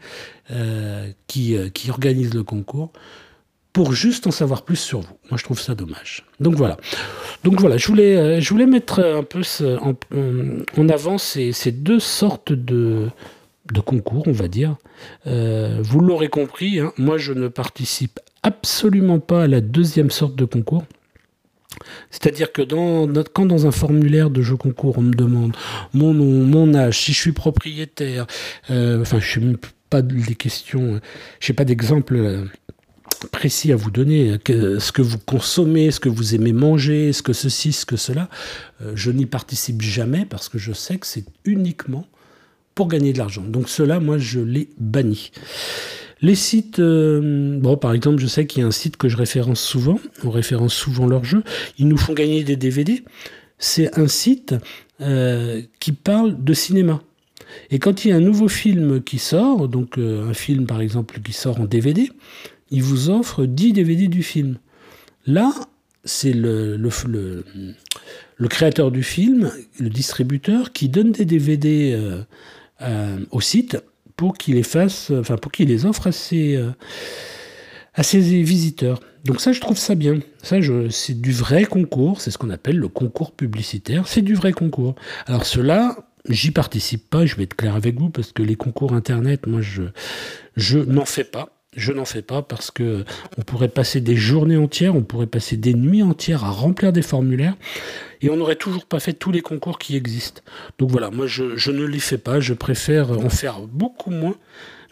euh, 0.49 1.11
qui, 1.27 1.55
euh, 1.55 1.69
qui 1.69 1.91
organise 1.91 2.33
le 2.33 2.43
concours 2.43 2.91
pour 3.73 3.93
juste 3.93 4.27
en 4.27 4.31
savoir 4.31 4.61
plus 4.61 4.75
sur 4.75 5.01
vous. 5.01 5.17
Moi, 5.29 5.37
je 5.37 5.43
trouve 5.43 5.59
ça 5.59 5.73
dommage. 5.73 6.23
Donc 6.39 6.55
voilà. 6.55 6.77
Donc 7.43 7.59
voilà, 7.59 7.77
je 7.77 7.87
voulais, 7.87 8.15
euh, 8.15 8.67
mettre 8.67 8.99
un 9.03 9.23
peu 9.23 9.41
en, 9.81 9.93
en 10.77 10.89
avant 10.89 11.17
ces, 11.17 11.51
deux 11.71 11.99
sortes 11.99 12.53
de, 12.53 13.09
concours, 13.85 14.27
on 14.27 14.31
va 14.31 14.47
dire. 14.47 14.75
Euh, 15.25 15.79
vous 15.81 15.99
l'aurez 15.99 16.29
compris, 16.29 16.79
hein, 16.79 16.93
moi, 16.97 17.17
je 17.17 17.33
ne 17.33 17.47
participe 17.47 18.19
absolument 18.43 19.19
pas 19.19 19.43
à 19.43 19.47
la 19.47 19.59
deuxième 19.59 20.11
sorte 20.11 20.35
de 20.35 20.45
concours. 20.45 20.83
C'est-à-dire 22.11 22.51
que 22.51 22.61
quand 23.33 23.45
dans 23.45 23.65
un 23.65 23.71
formulaire 23.71 24.29
de 24.29 24.41
jeu 24.43 24.55
concours, 24.55 24.99
on 24.99 25.01
me 25.01 25.13
demande 25.13 25.55
mon 25.93 26.13
nom, 26.13 26.45
mon 26.45 26.75
âge, 26.75 26.99
si 26.99 27.13
je 27.13 27.19
suis 27.19 27.31
propriétaire, 27.31 28.27
euh, 28.69 29.01
enfin, 29.01 29.19
je 29.19 29.39
ne 29.39 29.53
sais 29.53 29.59
pas 29.89 30.01
des 30.01 30.35
questions, 30.35 30.99
je 31.39 31.51
n'ai 31.51 31.55
pas 31.55 31.65
d'exemple 31.65 32.15
euh, 32.15 32.45
précis 33.27 33.71
à 33.71 33.75
vous 33.75 33.91
donner, 33.91 34.37
ce 34.47 34.91
que 34.91 35.01
vous 35.01 35.17
consommez, 35.17 35.91
ce 35.91 35.99
que 35.99 36.09
vous 36.09 36.35
aimez 36.35 36.53
manger, 36.53 37.13
ce 37.13 37.21
que 37.21 37.33
ceci, 37.33 37.73
ce 37.73 37.85
que 37.85 37.97
cela, 37.97 38.29
euh, 38.81 38.93
je 38.95 39.11
n'y 39.11 39.25
participe 39.25 39.81
jamais 39.81 40.25
parce 40.25 40.49
que 40.49 40.57
je 40.57 40.73
sais 40.73 40.97
que 40.97 41.07
c'est 41.07 41.25
uniquement 41.45 42.05
pour 42.75 42.87
gagner 42.87 43.13
de 43.13 43.17
l'argent. 43.17 43.43
Donc 43.43 43.69
cela, 43.69 43.99
moi, 43.99 44.17
je 44.17 44.39
l'ai 44.39 44.69
banni. 44.79 45.31
Les 46.21 46.35
sites, 46.35 46.79
euh, 46.79 47.59
bon, 47.59 47.75
par 47.77 47.93
exemple, 47.93 48.21
je 48.21 48.27
sais 48.27 48.47
qu'il 48.47 48.61
y 48.61 48.63
a 48.63 48.67
un 48.67 48.71
site 48.71 48.97
que 48.97 49.09
je 49.09 49.17
référence 49.17 49.61
souvent, 49.61 49.99
on 50.23 50.29
référence 50.29 50.73
souvent 50.73 51.05
leurs 51.05 51.25
jeux, 51.25 51.43
ils 51.77 51.87
nous 51.87 51.97
font 51.97 52.13
gagner 52.13 52.43
des 52.43 52.55
DVD. 52.55 53.03
C'est 53.57 53.97
un 53.99 54.07
site 54.07 54.55
euh, 55.01 55.61
qui 55.79 55.91
parle 55.91 56.41
de 56.43 56.53
cinéma. 56.53 57.01
Et 57.69 57.77
quand 57.77 58.03
il 58.03 58.09
y 58.09 58.11
a 58.11 58.15
un 58.15 58.21
nouveau 58.21 58.47
film 58.47 59.03
qui 59.03 59.19
sort, 59.19 59.67
donc 59.67 59.97
un 59.99 60.33
film 60.33 60.65
par 60.65 60.81
exemple 60.81 61.19
qui 61.21 61.33
sort 61.33 61.59
en 61.59 61.65
DVD, 61.65 62.09
il 62.73 62.81
vous 62.81 63.11
offre 63.11 63.45
10 63.45 63.73
DVD 63.73 64.07
du 64.07 64.23
film. 64.23 64.57
Là, 65.27 65.53
c'est 66.03 66.33
le, 66.33 66.75
créateur 68.49 68.89
du 68.91 69.03
film, 69.03 69.51
le 69.79 69.89
distributeur, 69.89 70.73
qui 70.73 70.89
donne 70.89 71.11
des 71.11 71.23
DVD 71.23 71.93
euh, 71.93 72.23
euh, 72.81 73.19
au 73.29 73.41
site 73.41 73.77
pour 74.17 74.35
qu'il 74.37 74.55
les 74.55 74.63
fasse, 74.63 75.11
enfin 75.11 75.37
pour 75.37 75.51
qu'il 75.51 75.69
les 75.69 75.85
offre 75.85 76.07
à 76.07 76.11
ses, 76.11 76.55
euh, 76.55 76.71
à 77.93 78.01
ses 78.01 78.19
visiteurs. 78.19 78.99
Donc 79.23 79.39
ça, 79.39 79.51
je 79.51 79.61
trouve 79.61 79.77
ça 79.77 79.93
bien. 79.93 80.19
C'est 80.41 81.21
du 81.21 81.31
vrai 81.31 81.65
concours. 81.65 82.21
C'est 82.21 82.31
ce 82.31 82.39
qu'on 82.39 82.49
appelle 82.49 82.77
le 82.77 82.89
concours 82.89 83.33
publicitaire. 83.33 84.07
C'est 84.07 84.23
du 84.23 84.33
vrai 84.33 84.51
concours. 84.51 84.95
Alors 85.27 85.45
cela, 85.45 85.95
j'y 86.27 86.49
participe 86.49 87.07
pas. 87.07 87.27
Je 87.27 87.35
vais 87.35 87.43
être 87.43 87.55
clair 87.55 87.75
avec 87.75 87.99
vous 87.99 88.09
parce 88.09 88.31
que 88.31 88.41
les 88.41 88.55
concours 88.55 88.93
internet, 88.93 89.45
moi, 89.45 89.61
je 89.61 89.83
je 90.57 90.79
n'en 90.79 91.05
fais 91.05 91.23
pas. 91.23 91.62
Je 91.75 91.91
n'en 91.91 92.05
fais 92.05 92.21
pas 92.21 92.41
parce 92.41 92.71
que 92.71 93.03
on 93.37 93.41
pourrait 93.41 93.67
passer 93.67 94.01
des 94.01 94.15
journées 94.15 94.57
entières, 94.57 94.95
on 94.95 95.01
pourrait 95.01 95.27
passer 95.27 95.57
des 95.57 95.73
nuits 95.73 96.03
entières 96.03 96.43
à 96.43 96.51
remplir 96.51 96.93
des 96.93 97.01
formulaires 97.01 97.55
et 98.21 98.29
on 98.29 98.37
n'aurait 98.37 98.55
toujours 98.55 98.85
pas 98.85 98.99
fait 98.99 99.13
tous 99.13 99.31
les 99.31 99.41
concours 99.41 99.79
qui 99.79 99.95
existent. 99.95 100.41
Donc 100.77 100.91
voilà, 100.91 101.09
moi 101.09 101.27
je, 101.27 101.71
ne 101.71 101.83
les 101.83 101.99
fais 101.99 102.17
pas, 102.17 102.39
je 102.39 102.53
préfère 102.53 103.11
en 103.11 103.29
faire 103.29 103.61
beaucoup 103.61 104.11
moins, 104.11 104.35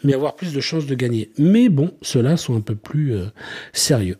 mais 0.04 0.14
avoir 0.14 0.34
plus 0.34 0.52
de 0.52 0.60
chances 0.60 0.86
de 0.86 0.94
gagner. 0.94 1.30
Mais 1.38 1.68
bon, 1.68 1.92
ceux-là 2.02 2.36
sont 2.36 2.56
un 2.56 2.60
peu 2.60 2.74
plus 2.74 3.14
euh, 3.14 3.26
sérieux. 3.72 4.18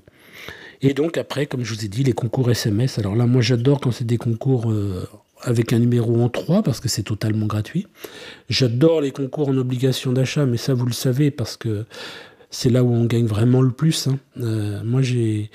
Et 0.80 0.94
donc 0.94 1.16
après, 1.16 1.46
comme 1.46 1.64
je 1.64 1.74
vous 1.74 1.84
ai 1.84 1.88
dit, 1.88 2.02
les 2.02 2.12
concours 2.12 2.50
SMS. 2.50 2.98
Alors 2.98 3.14
là, 3.14 3.26
moi 3.26 3.40
j'adore 3.40 3.80
quand 3.80 3.92
c'est 3.92 4.06
des 4.06 4.18
concours 4.18 4.70
euh, 4.70 5.06
avec 5.42 5.72
un 5.72 5.78
numéro 5.78 6.20
en 6.22 6.28
3 6.28 6.62
parce 6.62 6.80
que 6.80 6.88
c'est 6.88 7.02
totalement 7.02 7.46
gratuit. 7.46 7.86
J'adore 8.48 9.00
les 9.00 9.10
concours 9.10 9.48
en 9.48 9.56
obligation 9.56 10.12
d'achat, 10.12 10.46
mais 10.46 10.56
ça 10.56 10.74
vous 10.74 10.86
le 10.86 10.92
savez 10.92 11.30
parce 11.30 11.56
que 11.56 11.84
c'est 12.52 12.70
là 12.70 12.84
où 12.84 12.92
on 12.92 13.06
gagne 13.06 13.26
vraiment 13.26 13.62
le 13.62 13.72
plus. 13.72 14.06
Hein. 14.06 14.18
Euh, 14.40 14.82
moi, 14.84 15.02
j'ai, 15.02 15.50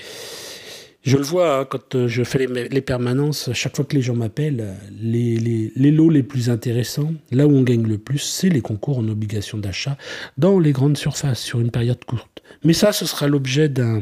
je 1.04 1.16
le 1.16 1.24
vois 1.24 1.60
hein, 1.60 1.66
quand 1.66 1.96
euh, 1.96 2.08
je 2.10 2.24
fais 2.24 2.48
les, 2.48 2.82
permanences, 2.82 3.50
chaque 3.54 3.76
fois 3.78 3.86
que 3.86 3.96
les 3.96 4.02
gens 4.02 4.16
m'appellent, 4.16 4.76
les, 5.00 5.38
les, 5.74 5.92
lots 5.92 6.10
les 6.10 6.24
plus 6.24 6.50
intéressants, 6.50 7.14
là 7.32 7.48
où 7.48 7.56
on 7.56 7.62
gagne 7.62 7.88
le 7.88 7.98
plus, 7.98 8.18
c'est 8.18 8.50
les 8.50 8.62
concours 8.62 8.98
en 8.98 9.08
obligation 9.08 9.58
d'achat 9.58 9.96
dans 10.38 10.60
les 10.60 10.74
grandes 10.74 10.98
surfaces 10.98 11.40
sur 11.40 11.62
une 11.62 11.72
période 11.72 12.04
courte. 12.04 12.42
Mais 12.64 12.74
ça, 12.74 12.92
ce 12.92 13.06
sera 13.06 13.28
l'objet 13.28 13.70
d'un, 13.70 14.02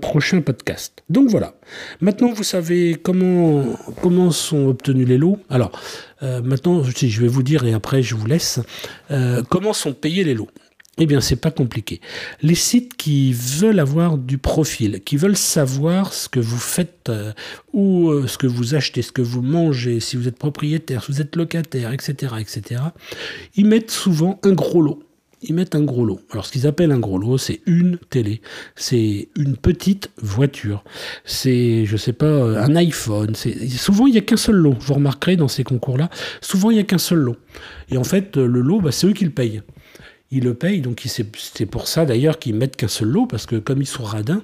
prochain 0.00 0.40
podcast. 0.40 1.04
Donc 1.10 1.28
voilà. 1.28 1.54
Maintenant, 2.00 2.32
vous 2.32 2.44
savez 2.44 2.96
comment, 3.00 3.66
comment 4.02 4.30
sont 4.30 4.68
obtenus 4.68 5.06
les 5.06 5.18
lots. 5.18 5.38
Alors, 5.50 5.70
euh, 6.22 6.40
maintenant, 6.40 6.82
je 6.82 7.20
vais 7.20 7.28
vous 7.28 7.42
dire 7.42 7.64
et 7.64 7.74
après 7.74 8.02
je 8.02 8.14
vous 8.14 8.26
laisse, 8.26 8.58
comment 9.50 9.74
sont 9.74 9.92
payés 9.92 10.24
les 10.24 10.34
lots. 10.34 10.48
Eh 10.98 11.06
bien, 11.06 11.20
c'est 11.20 11.36
pas 11.36 11.50
compliqué. 11.50 12.00
Les 12.42 12.54
sites 12.54 12.96
qui 12.96 13.32
veulent 13.32 13.78
avoir 13.78 14.18
du 14.18 14.38
profil, 14.38 15.00
qui 15.02 15.16
veulent 15.16 15.36
savoir 15.36 16.12
ce 16.12 16.28
que 16.28 16.40
vous 16.40 16.58
faites 16.58 17.08
euh, 17.08 17.32
ou 17.72 18.10
euh, 18.10 18.26
ce 18.26 18.36
que 18.36 18.46
vous 18.46 18.74
achetez, 18.74 19.00
ce 19.00 19.12
que 19.12 19.22
vous 19.22 19.40
mangez, 19.40 20.00
si 20.00 20.16
vous 20.16 20.28
êtes 20.28 20.36
propriétaire, 20.36 21.04
si 21.04 21.12
vous 21.12 21.20
êtes 21.20 21.36
locataire, 21.36 21.92
etc., 21.92 22.34
etc., 22.40 22.82
ils 23.54 23.66
mettent 23.66 23.90
souvent 23.90 24.40
un 24.42 24.52
gros 24.52 24.82
lot. 24.82 25.02
Ils 25.42 25.54
mettent 25.54 25.74
un 25.74 25.84
gros 25.84 26.04
lot. 26.04 26.20
Alors, 26.32 26.44
ce 26.44 26.52
qu'ils 26.52 26.66
appellent 26.66 26.92
un 26.92 26.98
gros 26.98 27.16
lot, 27.16 27.38
c'est 27.38 27.62
une 27.64 27.96
télé, 28.10 28.42
c'est 28.76 29.28
une 29.36 29.56
petite 29.56 30.10
voiture, 30.20 30.84
c'est, 31.24 31.86
je 31.86 31.96
sais 31.96 32.12
pas, 32.12 32.26
euh, 32.26 32.62
un 32.62 32.76
iPhone. 32.76 33.34
Souvent, 33.34 34.06
il 34.06 34.12
n'y 34.12 34.18
a 34.18 34.22
qu'un 34.22 34.36
seul 34.36 34.56
lot. 34.56 34.76
Vous 34.78 34.92
remarquerez 34.94 35.36
dans 35.36 35.48
ces 35.48 35.64
concours-là, 35.64 36.10
souvent, 36.42 36.70
il 36.70 36.74
n'y 36.74 36.80
a 36.80 36.84
qu'un 36.84 36.98
seul 36.98 37.20
lot. 37.20 37.36
Et 37.90 37.96
en 37.96 38.04
fait, 38.04 38.36
le 38.36 38.60
lot, 38.60 38.82
bah, 38.82 38.92
c'est 38.92 39.06
eux 39.06 39.14
qui 39.14 39.24
le 39.24 39.30
payent 39.30 39.62
ils 40.30 40.44
le 40.44 40.54
payent. 40.54 40.80
Donc 40.80 41.02
c'est 41.06 41.66
pour 41.66 41.88
ça 41.88 42.04
d'ailleurs 42.04 42.38
qu'ils 42.38 42.54
mettent 42.54 42.76
qu'un 42.76 42.88
seul 42.88 43.08
lot, 43.08 43.26
parce 43.26 43.46
que 43.46 43.56
comme 43.56 43.82
ils 43.82 43.86
sont 43.86 44.04
radins, 44.04 44.42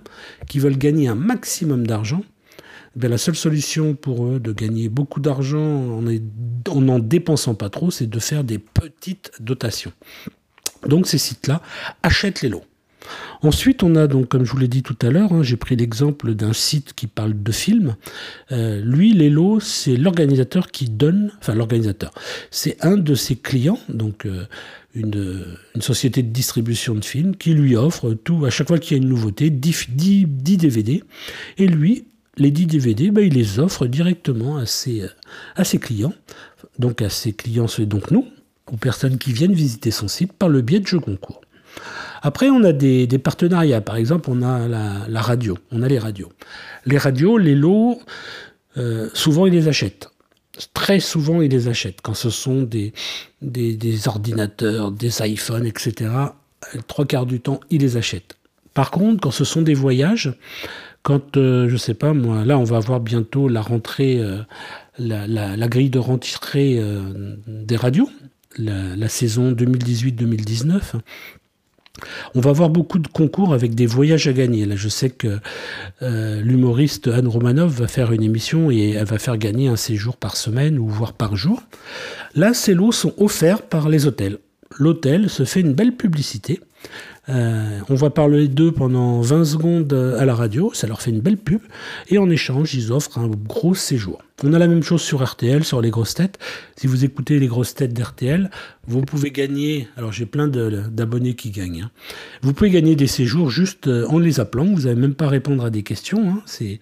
qu'ils 0.49 0.61
veulent 0.61 0.79
gagner 0.79 1.09
un 1.09 1.15
maximum 1.15 1.87
d'argent, 1.87 2.23
eh 3.03 3.09
la 3.09 3.19
seule 3.19 3.37
solution 3.37 3.95
pour 3.95 4.27
eux 4.27 4.41
de 4.41 4.53
gagner 4.53 4.89
beaucoup 4.89 5.21
d'argent 5.21 6.01
en 6.69 6.81
n'en 6.81 6.99
dépensant 6.99 7.55
pas 7.55 7.69
trop, 7.69 7.91
c'est 7.91 8.07
de 8.07 8.19
faire 8.19 8.43
des 8.43 8.59
petites 8.59 9.33
dotations. 9.41 9.93
Donc 10.87 11.07
ces 11.07 11.19
sites-là 11.19 11.63
achètent 12.03 12.43
les 12.43 12.49
lots. 12.49 12.65
Ensuite, 13.43 13.83
on 13.83 13.95
a 13.95 14.07
donc, 14.07 14.29
comme 14.29 14.45
je 14.45 14.51
vous 14.51 14.59
l'ai 14.59 14.69
dit 14.69 14.83
tout 14.83 14.97
à 15.03 15.11
l'heure, 15.11 15.33
hein, 15.33 15.43
j'ai 15.43 15.57
pris 15.57 15.77
l'exemple 15.77 16.35
d'un 16.35 16.53
site 16.53 16.95
qui 16.95 17.07
parle 17.07 17.41
de 17.41 17.53
films. 17.53 17.97
Euh, 18.51 18.81
lui, 18.81 19.13
Lelo, 19.13 19.61
c'est 19.61 19.97
l'organisateur 19.97 20.71
qui 20.71 20.89
donne, 20.89 21.33
enfin 21.39 21.55
l'organisateur, 21.55 22.13
c'est 22.51 22.77
un 22.85 22.97
de 22.97 23.15
ses 23.15 23.37
clients, 23.37 23.79
donc 23.89 24.27
euh, 24.27 24.47
une, 24.97 25.57
société 25.81 26.23
de 26.23 26.29
distribution 26.29 26.95
de 26.95 27.05
films, 27.05 27.37
qui 27.37 27.53
lui 27.53 27.77
offre 27.77 28.15
tout, 28.15 28.45
à 28.47 28.51
chaque 28.51 28.69
fois 28.69 28.79
qu'il 28.79 28.97
y 28.97 29.01
a 29.01 29.03
une 29.03 29.09
nouveauté, 29.09 29.51
10, 29.51 29.91
10, 29.91 30.27
DVD. 30.27 31.05
Et 31.59 31.67
lui, 31.67 32.07
les 32.39 32.51
10 32.51 32.67
DVD, 32.67 33.11
ben, 33.11 33.25
il 33.25 33.35
les 33.35 33.59
offre 33.59 33.87
directement 33.87 34.57
à 34.57 34.67
ses, 34.67 35.05
à 35.55 35.65
ses 35.65 35.79
clients. 35.79 36.15
Donc 36.79 37.03
à 37.03 37.11
ses 37.11 37.33
clients, 37.33 37.69
c'est 37.69 37.87
donc 37.87 38.11
nous, 38.11 38.27
aux 38.73 38.77
personnes 38.77 39.19
qui 39.19 39.33
viennent 39.33 39.53
visiter 39.53 39.91
son 39.91 40.09
site 40.09 40.33
par 40.33 40.49
le 40.49 40.63
biais 40.63 40.81
de 40.81 40.87
jeux 40.87 41.01
concours. 41.01 41.43
Après, 42.23 42.49
on 42.49 42.65
a 42.65 42.73
des, 42.73 43.07
partenariats. 43.19 43.83
Par 43.83 43.97
exemple, 43.97 44.31
on 44.31 44.43
a 44.43 44.67
la, 44.67 45.21
radio. 45.21 45.59
On 45.71 45.83
a 45.83 45.89
les 45.89 45.99
radios. 45.99 46.33
Les 46.87 46.99
radios, 46.99 47.37
les 47.37 47.55
lots, 47.55 48.01
euh, 48.79 49.09
souvent 49.13 49.47
ils 49.47 49.53
les 49.53 49.69
achètent. 49.69 50.09
Très 50.75 51.01
souvent, 51.01 51.43
ils 51.43 51.51
les 51.51 51.69
achètent. 51.69 52.01
Quand 52.03 52.15
ce 52.15 52.31
sont 52.31 52.63
des, 52.63 52.93
ordinateurs, 54.07 54.91
des 54.91 55.21
iPhones, 55.23 55.67
etc., 55.67 56.11
trois 56.87 57.05
quarts 57.05 57.27
du 57.27 57.41
temps, 57.41 57.61
ils 57.71 57.81
les 57.81 57.97
achètent. 57.97 58.37
Par 58.75 58.91
contre, 58.91 59.21
quand 59.21 59.31
ce 59.31 59.45
sont 59.45 59.63
des 59.63 59.75
voyages, 59.75 60.35
quand, 61.03 61.37
euh, 61.37 61.69
je 61.69 61.77
sais 61.77 61.95
pas 61.95 62.13
moi, 62.13 62.45
là, 62.45 62.59
on 62.59 62.65
va 62.65 62.79
avoir 62.79 63.01
bientôt 63.01 63.49
la 63.49 63.63
rentrée, 63.63 64.19
euh, 64.19 64.43
la, 64.99 65.69
grille 65.69 65.91
de 65.91 65.99
rentrée 65.99 66.81
des 67.47 67.77
radios, 67.77 68.11
la, 68.59 68.97
la 68.97 69.09
saison 69.09 69.53
2018-2019, 69.53 71.01
on 72.35 72.41
va 72.41 72.51
avoir 72.51 72.71
beaucoup 72.71 72.99
de 72.99 73.09
concours 73.09 73.55
avec 73.55 73.75
des 73.75 73.87
voyages 73.87 74.29
à 74.29 74.33
gagner. 74.33 74.67
Là, 74.67 74.77
je 74.77 74.89
sais 74.89 75.11
que 75.11 75.39
euh, 76.03 76.41
l'humoriste 76.43 77.09
Anne 77.09 77.29
Romanov 77.29 77.81
va 77.81 77.89
faire 77.89 78.13
une 78.13 78.23
émission 78.23 78.71
et 78.71 78.91
elle 78.91 79.07
va 79.07 79.19
faire 79.19 79.39
gagner 79.39 79.69
un 79.69 79.77
séjour 79.77 80.17
par 80.17 80.37
semaine 80.37 80.79
ou 80.79 80.89
voire 80.89 81.13
par 81.13 81.37
jour. 81.37 81.63
Là, 82.35 82.55
ces 82.55 82.75
lots 82.75 82.93
sont 82.93 83.15
offerts 83.19 83.63
par 83.63 83.89
les 83.89 84.07
hôtels. 84.07 84.39
L'hôtel 84.79 85.31
se 85.31 85.45
fait 85.45 85.61
une 85.61 85.73
belle 85.73 85.97
publicité 85.97 86.61
euh, 87.29 87.81
on 87.89 87.95
va 87.95 88.11
parler 88.11 88.47
d'eux 88.47 88.71
pendant 88.71 89.21
20 89.21 89.45
secondes 89.45 89.93
à 89.93 90.25
la 90.25 90.35
radio, 90.35 90.71
ça 90.75 90.87
leur 90.87 91.03
fait 91.03 91.11
une 91.11 91.21
belle 91.21 91.37
pub, 91.37 91.61
et 92.09 92.19
en 92.19 92.31
échange, 92.31 92.75
ils 92.75 92.93
offrent 92.93 93.19
un 93.19 93.29
gros 93.29 93.75
séjour. 93.75 94.23
On 94.45 94.53
a 94.53 94.59
la 94.59 94.69
même 94.69 94.83
chose 94.83 95.01
sur 95.01 95.25
RTL, 95.25 95.65
sur 95.65 95.81
les 95.81 95.91
grosses 95.91 96.15
têtes. 96.15 96.39
Si 96.77 96.87
vous 96.87 97.05
écoutez 97.05 97.39
les 97.39 97.47
grosses 97.47 97.75
têtes 97.75 97.95
d'RTL, 97.95 98.51
vous 98.87 99.01
pouvez 99.01 99.31
gagner, 99.31 99.89
alors 99.97 100.13
j'ai 100.13 100.27
plein 100.27 100.47
d'abonnés 100.47 101.35
qui 101.35 101.51
gagnent, 101.51 101.83
hein. 101.87 101.91
vous 102.43 102.53
pouvez 102.53 102.71
gagner 102.71 102.97
des 102.97 103.07
séjours 103.07 103.51
juste 103.51 103.89
euh, 103.89 104.07
en 104.09 104.19
les 104.19 104.39
appelant, 104.39 104.67
vous 104.67 104.83
n'avez 104.83 105.01
même 105.01 105.15
pas 105.15 105.25
à 105.27 105.31
répondre 105.31 105.65
à 105.65 105.71
des 105.71 105.83
questions, 105.83 106.29
hein. 106.29 106.43
c'est 106.47 106.81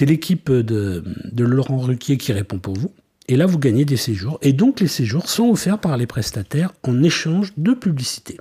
l'équipe 0.00 0.50
de 0.50 1.04
Laurent 1.44 1.78
Ruquier 1.78 2.16
qui 2.16 2.32
répond 2.32 2.58
pour 2.58 2.74
vous. 2.74 2.92
Et 3.28 3.36
là, 3.36 3.46
vous 3.46 3.58
gagnez 3.58 3.84
des 3.84 3.96
séjours. 3.96 4.38
Et 4.42 4.52
donc, 4.52 4.80
les 4.80 4.88
séjours 4.88 5.28
sont 5.28 5.50
offerts 5.50 5.78
par 5.78 5.96
les 5.96 6.06
prestataires 6.06 6.72
en 6.82 7.02
échange 7.02 7.52
de 7.56 7.72
publicité. 7.72 8.38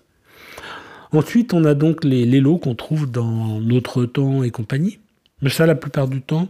Ensuite, 1.12 1.54
on 1.54 1.66
a 1.66 1.74
donc 1.74 2.04
les, 2.04 2.26
lots 2.40 2.58
qu'on 2.58 2.76
trouve 2.76 3.10
dans 3.10 3.60
Notre 3.60 4.06
Temps 4.06 4.44
et 4.44 4.52
compagnie. 4.52 5.00
Mais 5.42 5.50
ça, 5.50 5.66
la 5.66 5.76
plupart 5.76 6.08
du 6.08 6.22
temps, 6.22 6.50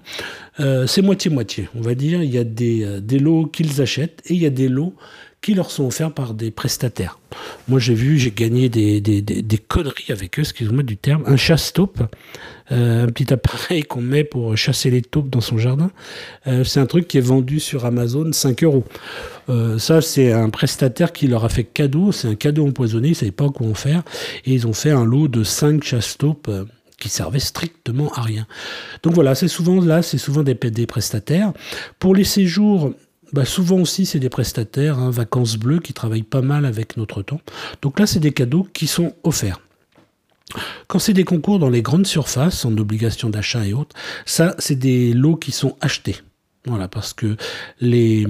euh, 0.59 0.85
c'est 0.85 1.01
moitié-moitié. 1.01 1.69
On 1.75 1.81
va 1.81 1.95
dire, 1.95 2.21
il 2.21 2.29
y 2.29 2.37
a 2.37 2.43
des, 2.43 2.83
euh, 2.83 2.99
des 2.99 3.19
lots 3.19 3.45
qu'ils 3.45 3.81
achètent 3.81 4.21
et 4.25 4.33
il 4.33 4.41
y 4.41 4.45
a 4.45 4.49
des 4.49 4.67
lots 4.67 4.93
qui 5.41 5.55
leur 5.55 5.71
sont 5.71 5.85
offerts 5.85 6.13
par 6.13 6.35
des 6.35 6.51
prestataires. 6.51 7.17
Moi, 7.67 7.79
j'ai 7.79 7.95
vu, 7.95 8.19
j'ai 8.19 8.29
gagné 8.29 8.69
des, 8.69 9.01
des, 9.01 9.21
des, 9.21 9.57
conneries 9.57 10.11
avec 10.11 10.37
eux, 10.37 10.43
excusez-moi 10.43 10.83
du 10.83 10.97
terme, 10.97 11.23
un 11.25 11.35
chasse-taupe, 11.35 12.03
euh, 12.71 13.05
un 13.05 13.07
petit 13.07 13.33
appareil 13.33 13.81
qu'on 13.81 14.01
met 14.01 14.23
pour 14.23 14.55
chasser 14.55 14.91
les 14.91 15.01
taupes 15.01 15.29
dans 15.29 15.41
son 15.41 15.57
jardin. 15.57 15.89
Euh, 16.45 16.63
c'est 16.63 16.79
un 16.79 16.85
truc 16.85 17.07
qui 17.07 17.17
est 17.17 17.21
vendu 17.21 17.59
sur 17.59 17.85
Amazon 17.85 18.31
5 18.31 18.63
euros. 18.63 18.83
Euh, 19.49 19.79
ça, 19.79 20.01
c'est 20.01 20.31
un 20.31 20.49
prestataire 20.49 21.11
qui 21.11 21.27
leur 21.27 21.43
a 21.43 21.49
fait 21.49 21.63
cadeau, 21.63 22.11
c'est 22.11 22.27
un 22.27 22.35
cadeau 22.35 22.67
empoisonné, 22.67 23.07
ils 23.07 23.11
ne 23.11 23.15
savaient 23.15 23.31
pas 23.31 23.49
quoi 23.49 23.65
en 23.65 23.73
faire, 23.73 24.03
et 24.45 24.53
ils 24.53 24.67
ont 24.67 24.73
fait 24.73 24.91
un 24.91 25.05
lot 25.05 25.27
de 25.27 25.43
5 25.43 25.83
chasse-taupes 25.83 26.51
qui 26.99 27.09
servaient 27.09 27.39
strictement 27.39 28.11
à 28.13 28.21
rien. 28.21 28.45
Donc 29.01 29.13
voilà, 29.13 29.33
c'est 29.33 29.47
souvent 29.47 29.81
là, 29.81 30.03
c'est 30.03 30.19
souvent 30.19 30.43
des, 30.43 30.53
des 30.53 30.85
prestataires. 30.85 31.51
Pour 31.97 32.13
les 32.13 32.25
séjours, 32.25 32.93
bah 33.33 33.45
souvent 33.45 33.79
aussi, 33.79 34.05
c'est 34.05 34.19
des 34.19 34.29
prestataires, 34.29 34.99
hein, 34.99 35.09
vacances 35.09 35.57
bleues, 35.57 35.79
qui 35.79 35.93
travaillent 35.93 36.23
pas 36.23 36.41
mal 36.41 36.65
avec 36.65 36.97
notre 36.97 37.21
temps. 37.21 37.41
Donc 37.81 37.99
là, 37.99 38.07
c'est 38.07 38.19
des 38.19 38.33
cadeaux 38.33 38.67
qui 38.73 38.87
sont 38.87 39.13
offerts. 39.23 39.59
Quand 40.87 40.99
c'est 40.99 41.13
des 41.13 41.23
concours 41.23 41.59
dans 41.59 41.69
les 41.69 41.81
grandes 41.81 42.07
surfaces, 42.07 42.65
en 42.65 42.77
obligation 42.77 43.29
d'achat 43.29 43.65
et 43.65 43.73
autres, 43.73 43.95
ça, 44.25 44.55
c'est 44.59 44.75
des 44.75 45.13
lots 45.13 45.37
qui 45.37 45.51
sont 45.51 45.77
achetés. 45.79 46.17
Voilà, 46.65 46.87
parce 46.87 47.13
que 47.13 47.37
les, 47.79 48.27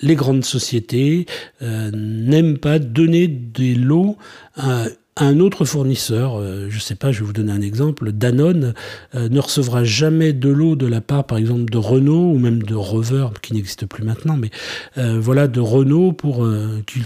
les 0.00 0.14
grandes 0.14 0.44
sociétés 0.44 1.26
euh, 1.60 1.90
n'aiment 1.92 2.58
pas 2.58 2.78
donner 2.78 3.28
des 3.28 3.74
lots 3.74 4.16
à 4.56 4.86
un 5.16 5.40
autre 5.40 5.64
fournisseur, 5.66 6.36
euh, 6.36 6.68
je 6.70 6.76
ne 6.76 6.80
sais 6.80 6.94
pas, 6.94 7.12
je 7.12 7.20
vais 7.20 7.26
vous 7.26 7.32
donner 7.34 7.52
un 7.52 7.60
exemple, 7.60 8.12
Danone 8.12 8.72
euh, 9.14 9.28
ne 9.28 9.40
recevra 9.40 9.84
jamais 9.84 10.32
de 10.32 10.48
l'eau 10.48 10.74
de 10.74 10.86
la 10.86 11.02
part, 11.02 11.24
par 11.24 11.36
exemple, 11.36 11.70
de 11.70 11.76
Renault 11.76 12.32
ou 12.32 12.38
même 12.38 12.62
de 12.62 12.74
Rover, 12.74 13.28
qui 13.42 13.52
n'existe 13.52 13.84
plus 13.84 14.04
maintenant, 14.04 14.38
mais 14.38 14.50
euh, 14.96 15.20
voilà, 15.20 15.48
de 15.48 15.60
Renault 15.60 16.12
pour 16.12 16.46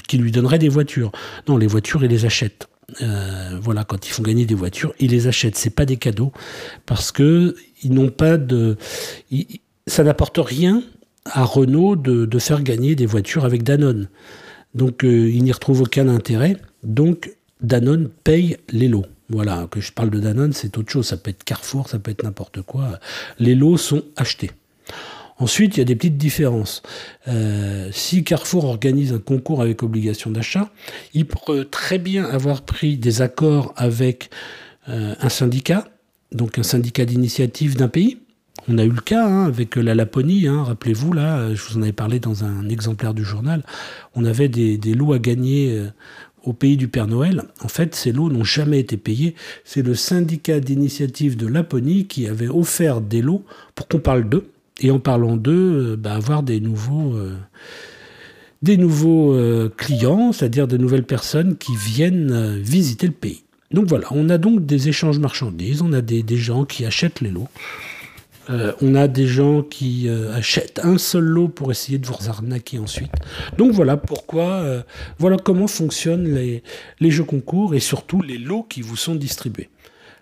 qui, 0.06 0.18
lui 0.18 0.30
donnerait 0.30 0.58
des 0.58 0.68
voitures. 0.68 1.10
Non, 1.48 1.56
les 1.56 1.66
voitures, 1.66 2.04
ils 2.04 2.10
les 2.10 2.24
achètent. 2.24 2.68
voilà, 3.60 3.82
quand 3.82 4.06
ils 4.06 4.10
font 4.10 4.22
gagner 4.22 4.46
des 4.46 4.54
voitures, 4.54 4.94
ils 5.00 5.10
les 5.10 5.26
achètent. 5.26 5.56
C'est 5.56 5.74
pas 5.74 5.84
des 5.84 5.96
cadeaux 5.96 6.32
parce 6.86 7.10
que 7.10 7.56
ils 7.82 7.92
n'ont 7.92 8.10
pas 8.10 8.36
de, 8.36 8.76
ça 9.86 10.04
n'apporte 10.04 10.38
rien 10.38 10.82
à 11.24 11.44
Renault 11.44 11.96
de, 11.96 12.38
faire 12.38 12.62
gagner 12.62 12.94
des 12.94 13.06
voitures 13.06 13.44
avec 13.44 13.64
Danone. 13.64 14.08
Donc, 14.74 15.00
ils 15.02 15.42
n'y 15.42 15.52
retrouvent 15.52 15.82
aucun 15.82 16.08
intérêt. 16.08 16.56
Donc, 16.84 17.30
Danone 17.60 18.08
paye 18.24 18.56
les 18.70 18.88
lots. 18.88 19.06
Voilà, 19.28 19.66
que 19.70 19.80
je 19.80 19.92
parle 19.92 20.10
de 20.10 20.20
Danone, 20.20 20.52
c'est 20.52 20.78
autre 20.78 20.90
chose. 20.90 21.06
Ça 21.06 21.16
peut 21.16 21.30
être 21.30 21.44
Carrefour, 21.44 21.88
ça 21.88 21.98
peut 21.98 22.10
être 22.10 22.22
n'importe 22.22 22.62
quoi. 22.62 23.00
Les 23.38 23.54
lots 23.54 23.76
sont 23.76 24.02
achetés. 24.16 24.50
Ensuite, 25.38 25.76
il 25.76 25.80
y 25.80 25.82
a 25.82 25.84
des 25.84 25.96
petites 25.96 26.16
différences. 26.16 26.82
Euh, 27.28 27.90
si 27.92 28.24
Carrefour 28.24 28.64
organise 28.64 29.12
un 29.12 29.18
concours 29.18 29.60
avec 29.60 29.82
obligation 29.82 30.30
d'achat, 30.30 30.70
il 31.12 31.26
peut 31.26 31.66
très 31.66 31.98
bien 31.98 32.24
avoir 32.24 32.62
pris 32.62 32.96
des 32.96 33.20
accords 33.20 33.74
avec 33.76 34.30
euh, 34.88 35.14
un 35.20 35.28
syndicat, 35.28 35.88
donc 36.32 36.58
un 36.58 36.62
syndicat 36.62 37.04
d'initiative 37.04 37.76
d'un 37.76 37.88
pays. 37.88 38.18
On 38.68 38.78
a 38.78 38.84
eu 38.84 38.90
le 38.90 39.00
cas 39.00 39.26
hein, 39.26 39.44
avec 39.44 39.76
la 39.76 39.94
Laponie, 39.94 40.48
hein, 40.48 40.64
rappelez-vous, 40.64 41.12
là, 41.12 41.54
je 41.54 41.62
vous 41.62 41.78
en 41.78 41.82
avais 41.82 41.92
parlé 41.92 42.18
dans 42.18 42.42
un 42.42 42.68
exemplaire 42.68 43.14
du 43.14 43.22
journal, 43.22 43.62
on 44.14 44.24
avait 44.24 44.48
des, 44.48 44.94
lots 44.94 45.12
à 45.12 45.18
gagner 45.20 45.72
euh, 45.72 45.88
au 46.46 46.52
pays 46.52 46.76
du 46.76 46.88
Père 46.88 47.08
Noël, 47.08 47.42
en 47.62 47.68
fait, 47.68 47.94
ces 47.94 48.12
lots 48.12 48.30
n'ont 48.30 48.44
jamais 48.44 48.78
été 48.78 48.96
payés. 48.96 49.34
C'est 49.64 49.82
le 49.82 49.94
syndicat 49.94 50.60
d'initiative 50.60 51.36
de 51.36 51.46
Laponie 51.46 52.06
qui 52.06 52.26
avait 52.26 52.48
offert 52.48 53.00
des 53.00 53.20
lots 53.20 53.44
pour 53.74 53.88
qu'on 53.88 53.98
parle 53.98 54.28
d'eux. 54.28 54.48
Et 54.80 54.90
en 54.90 55.00
parlant 55.00 55.36
d'eux, 55.36 55.92
euh, 55.92 55.96
bah, 55.96 56.14
avoir 56.14 56.42
des 56.42 56.60
nouveaux, 56.60 57.14
euh, 57.14 57.34
des 58.62 58.76
nouveaux 58.76 59.34
euh, 59.34 59.68
clients, 59.76 60.32
c'est-à-dire 60.32 60.68
de 60.68 60.76
nouvelles 60.76 61.04
personnes 61.04 61.56
qui 61.56 61.74
viennent 61.76 62.58
visiter 62.60 63.06
le 63.06 63.12
pays. 63.12 63.42
Donc 63.72 63.86
voilà, 63.86 64.06
on 64.12 64.28
a 64.28 64.38
donc 64.38 64.64
des 64.64 64.88
échanges 64.88 65.18
marchandises, 65.18 65.82
on 65.82 65.92
a 65.92 66.00
des 66.00 66.24
gens 66.36 66.64
qui 66.64 66.84
achètent 66.84 67.20
les 67.20 67.30
lots. 67.30 67.48
Euh, 68.48 68.72
on 68.80 68.94
a 68.94 69.08
des 69.08 69.26
gens 69.26 69.62
qui 69.62 70.08
euh, 70.08 70.32
achètent 70.32 70.80
un 70.84 70.98
seul 70.98 71.24
lot 71.24 71.48
pour 71.48 71.70
essayer 71.70 71.98
de 71.98 72.06
vous 72.06 72.28
arnaquer 72.28 72.78
ensuite. 72.78 73.12
Donc 73.58 73.72
voilà 73.72 73.96
pourquoi, 73.96 74.50
euh, 74.50 74.82
voilà 75.18 75.36
comment 75.36 75.66
fonctionnent 75.66 76.32
les, 76.32 76.62
jeux 77.10 77.24
concours 77.24 77.74
et 77.74 77.80
surtout 77.80 78.22
les 78.22 78.38
lots 78.38 78.62
qui 78.62 78.82
vous 78.82 78.96
sont 78.96 79.16
distribués. 79.16 79.68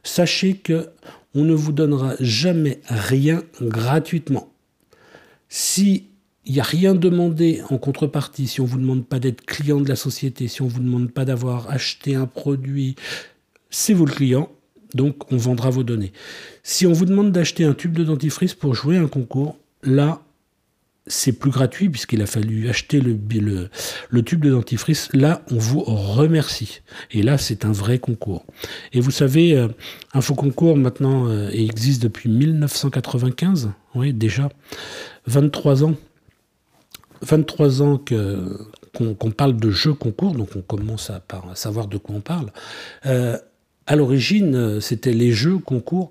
Sachez 0.03 0.55
que 0.55 0.89
on 1.35 1.45
ne 1.45 1.55
vous 1.55 1.73
donnera 1.73 2.15
jamais 2.21 2.81
rien 2.89 3.43
gratuitement. 3.61 4.49
Si 5.49 6.07
il 6.47 6.53
n'y 6.53 6.61
a 6.61 6.65
rien 6.65 6.95
demandé 6.95 7.63
en 7.71 7.79
contrepartie, 7.79 8.47
si 8.47 8.61
on 8.61 8.65
ne 8.65 8.69
vous 8.69 8.79
demande 8.79 9.07
pas 9.07 9.19
d'être 9.19 9.45
client 9.45 9.81
de 9.81 9.89
la 9.89 9.97
société, 9.97 10.47
si 10.47 10.63
on 10.63 10.67
ne 10.67 10.71
vous 10.71 10.81
demande 10.81 11.11
pas 11.11 11.25
d'avoir 11.25 11.71
acheté 11.71 12.15
un 12.15 12.27
produit, 12.27 12.97
c'est 13.71 13.95
vous 13.95 14.05
le 14.05 14.13
client, 14.13 14.51
donc 14.95 15.33
on 15.33 15.37
vendra 15.37 15.71
vos 15.71 15.83
données. 15.83 16.13
Si 16.63 16.87
on 16.87 16.93
vous 16.93 17.05
demande 17.05 17.33
d'acheter 17.33 17.65
un 17.65 17.75
tube 17.75 17.93
de 17.93 18.05
dentifrice 18.05 18.55
pour 18.55 18.75
jouer 18.75 18.97
un 18.97 19.09
concours, 19.09 19.59
là, 19.83 20.23
c'est 21.07 21.33
plus 21.33 21.51
gratuit 21.51 21.91
puisqu'il 21.91 22.23
a 22.23 22.27
fallu 22.27 22.69
acheter 22.69 23.01
le, 23.01 24.23
tube 24.23 24.41
de 24.41 24.51
dentifrice. 24.51 25.09
Là, 25.13 25.43
on 25.51 25.59
vous 25.59 25.81
remercie. 25.81 26.81
Et 27.11 27.23
là, 27.23 27.37
c'est 27.37 27.65
un 27.65 27.73
vrai 27.73 27.99
concours. 27.99 28.47
Et 28.93 29.01
vous 29.01 29.11
savez, 29.11 29.57
euh, 29.57 29.69
un 30.15 30.21
faux 30.21 30.35
concours 30.35 30.77
maintenant 30.77 31.29
euh, 31.29 31.51
existe 31.51 32.03
depuis 32.03 32.31
1995. 32.31 33.71
Oui, 33.95 34.13
déjà. 34.13 34.49
23 35.27 35.85
ans. 35.85 35.95
23 37.23 37.83
ans 37.83 38.01
qu'on, 38.93 39.31
parle 39.31 39.57
de 39.57 39.71
jeux 39.71 39.95
concours, 39.95 40.35
donc 40.35 40.51
on 40.57 40.61
commence 40.61 41.11
à, 41.11 41.23
à, 41.31 41.55
savoir 41.55 41.87
de 41.87 41.97
quoi 41.97 42.17
on 42.17 42.21
parle. 42.21 42.53
Euh, 43.07 43.39
à 43.87 43.97
l'origine, 43.97 44.55
euh, 44.55 44.81
c'était 44.81 45.13
les 45.13 45.33
jeux 45.33 45.59
concours 45.59 46.11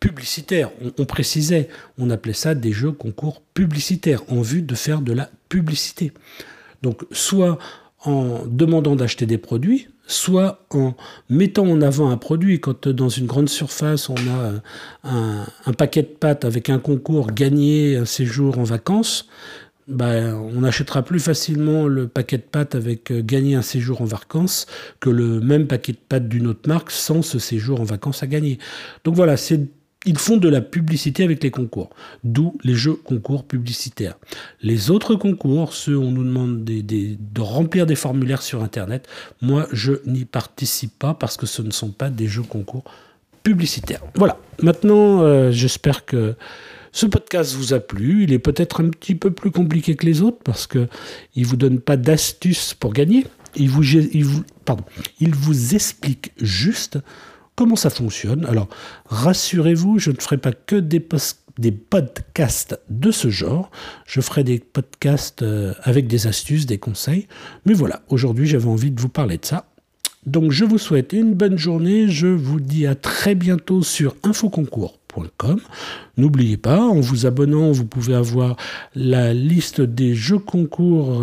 publicitaires. 0.00 0.70
On, 0.98 1.04
précisait, 1.04 1.68
on 1.98 2.10
appelait 2.10 2.32
ça 2.32 2.54
des 2.54 2.72
jeux 2.72 2.92
concours 2.92 3.42
publicitaires 3.54 4.22
en 4.28 4.42
vue 4.42 4.62
de 4.62 4.74
faire 4.74 5.00
de 5.00 5.12
la 5.12 5.30
publicité. 5.48 6.12
Donc, 6.82 7.02
soit 7.12 7.58
en 8.04 8.42
demandant 8.46 8.94
d'acheter 8.94 9.26
des 9.26 9.38
produits, 9.38 9.88
soit 10.06 10.64
en 10.70 10.94
mettant 11.28 11.66
en 11.66 11.80
avant 11.80 12.10
un 12.10 12.18
produit. 12.18 12.60
Quand 12.60 12.86
dans 12.88 13.08
une 13.08 13.26
grande 13.26 13.48
surface, 13.48 14.08
on 14.08 14.14
a 14.14 14.52
un, 15.04 15.46
un 15.64 15.72
paquet 15.72 16.02
de 16.02 16.08
pâtes 16.08 16.44
avec 16.44 16.70
un 16.70 16.78
concours 16.78 17.32
gagné 17.32 17.96
un 17.96 18.04
séjour 18.04 18.58
en 18.58 18.64
vacances, 18.64 19.28
bah, 19.88 20.34
on 20.34 20.64
achètera 20.64 21.02
plus 21.02 21.20
facilement 21.20 21.86
le 21.86 22.08
paquet 22.08 22.38
de 22.38 22.42
pâtes 22.42 22.74
avec 22.74 23.12
euh, 23.12 23.22
gagner 23.22 23.54
un 23.54 23.62
séjour 23.62 24.02
en 24.02 24.04
vacances 24.04 24.66
que 24.98 25.10
le 25.10 25.40
même 25.40 25.66
paquet 25.66 25.92
de 25.92 25.98
pâtes 25.98 26.28
d'une 26.28 26.48
autre 26.48 26.68
marque 26.68 26.90
sans 26.90 27.22
ce 27.22 27.38
séjour 27.38 27.80
en 27.80 27.84
vacances 27.84 28.22
à 28.22 28.26
gagner. 28.26 28.58
Donc 29.04 29.14
voilà, 29.14 29.36
ils 30.04 30.18
font 30.18 30.38
de 30.38 30.48
la 30.48 30.60
publicité 30.60 31.22
avec 31.22 31.42
les 31.42 31.50
concours, 31.50 31.90
d'où 32.24 32.56
les 32.64 32.74
jeux 32.74 32.94
concours 32.94 33.44
publicitaires. 33.44 34.16
Les 34.60 34.90
autres 34.90 35.14
concours, 35.14 35.72
ceux 35.72 35.96
où 35.96 36.02
on 36.02 36.10
nous 36.10 36.24
demande 36.24 36.64
de 36.64 37.40
remplir 37.40 37.86
des 37.86 37.96
formulaires 37.96 38.42
sur 38.42 38.64
Internet, 38.64 39.08
moi 39.40 39.68
je 39.72 39.92
n'y 40.06 40.24
participe 40.24 40.98
pas 40.98 41.14
parce 41.14 41.36
que 41.36 41.46
ce 41.46 41.62
ne 41.62 41.70
sont 41.70 41.90
pas 41.90 42.10
des 42.10 42.26
jeux 42.26 42.42
concours 42.42 42.84
publicitaires. 43.44 44.02
Voilà, 44.16 44.38
maintenant 44.60 45.22
euh, 45.22 45.52
j'espère 45.52 46.04
que 46.04 46.34
ce 46.96 47.04
podcast 47.04 47.52
vous 47.52 47.74
a 47.74 47.80
plu, 47.80 48.24
il 48.24 48.32
est 48.32 48.38
peut-être 48.38 48.82
un 48.82 48.88
petit 48.88 49.14
peu 49.14 49.30
plus 49.30 49.50
compliqué 49.50 49.96
que 49.96 50.06
les 50.06 50.22
autres 50.22 50.38
parce 50.42 50.66
qu'il 50.66 50.88
ne 51.36 51.44
vous 51.44 51.56
donne 51.56 51.78
pas 51.78 51.98
d'astuces 51.98 52.72
pour 52.72 52.94
gagner. 52.94 53.26
Il 53.54 53.68
vous, 53.68 53.84
il, 53.84 54.24
il 55.20 55.74
explique 55.74 56.32
juste 56.40 56.98
comment 57.54 57.76
ça 57.76 57.90
fonctionne. 57.90 58.46
Alors, 58.46 58.68
rassurez-vous, 59.10 59.98
je 59.98 60.10
ne 60.10 60.16
ferai 60.18 60.38
pas 60.38 60.52
que 60.52 60.76
des, 60.76 61.06
des 61.58 61.70
podcasts 61.70 62.80
de 62.88 63.10
ce 63.10 63.28
genre. 63.28 63.70
Je 64.06 64.22
ferai 64.22 64.42
des 64.42 64.58
podcasts 64.58 65.42
euh, 65.42 65.74
avec 65.82 66.06
des 66.06 66.26
astuces, 66.26 66.64
des 66.64 66.78
conseils. 66.78 67.28
Mais 67.66 67.74
voilà, 67.74 68.04
aujourd'hui, 68.08 68.46
j'avais 68.46 68.68
envie 68.68 68.90
de 68.90 69.02
vous 69.02 69.10
parler 69.10 69.36
de 69.36 69.44
ça. 69.44 69.68
Donc, 70.24 70.50
je 70.50 70.64
vous 70.64 70.78
souhaite 70.78 71.12
une 71.12 71.34
bonne 71.34 71.58
journée. 71.58 72.08
Je 72.08 72.26
vous 72.26 72.58
dis 72.58 72.86
à 72.86 72.94
très 72.94 73.34
bientôt 73.34 73.82
sur 73.82 74.16
N'oubliez 76.16 76.56
pas, 76.56 76.80
en 76.80 77.00
vous 77.00 77.26
abonnant, 77.26 77.72
vous 77.72 77.86
pouvez 77.86 78.14
avoir 78.14 78.56
la 78.94 79.32
liste 79.32 79.80
des 79.80 80.14
jeux 80.14 80.38
concours 80.38 81.22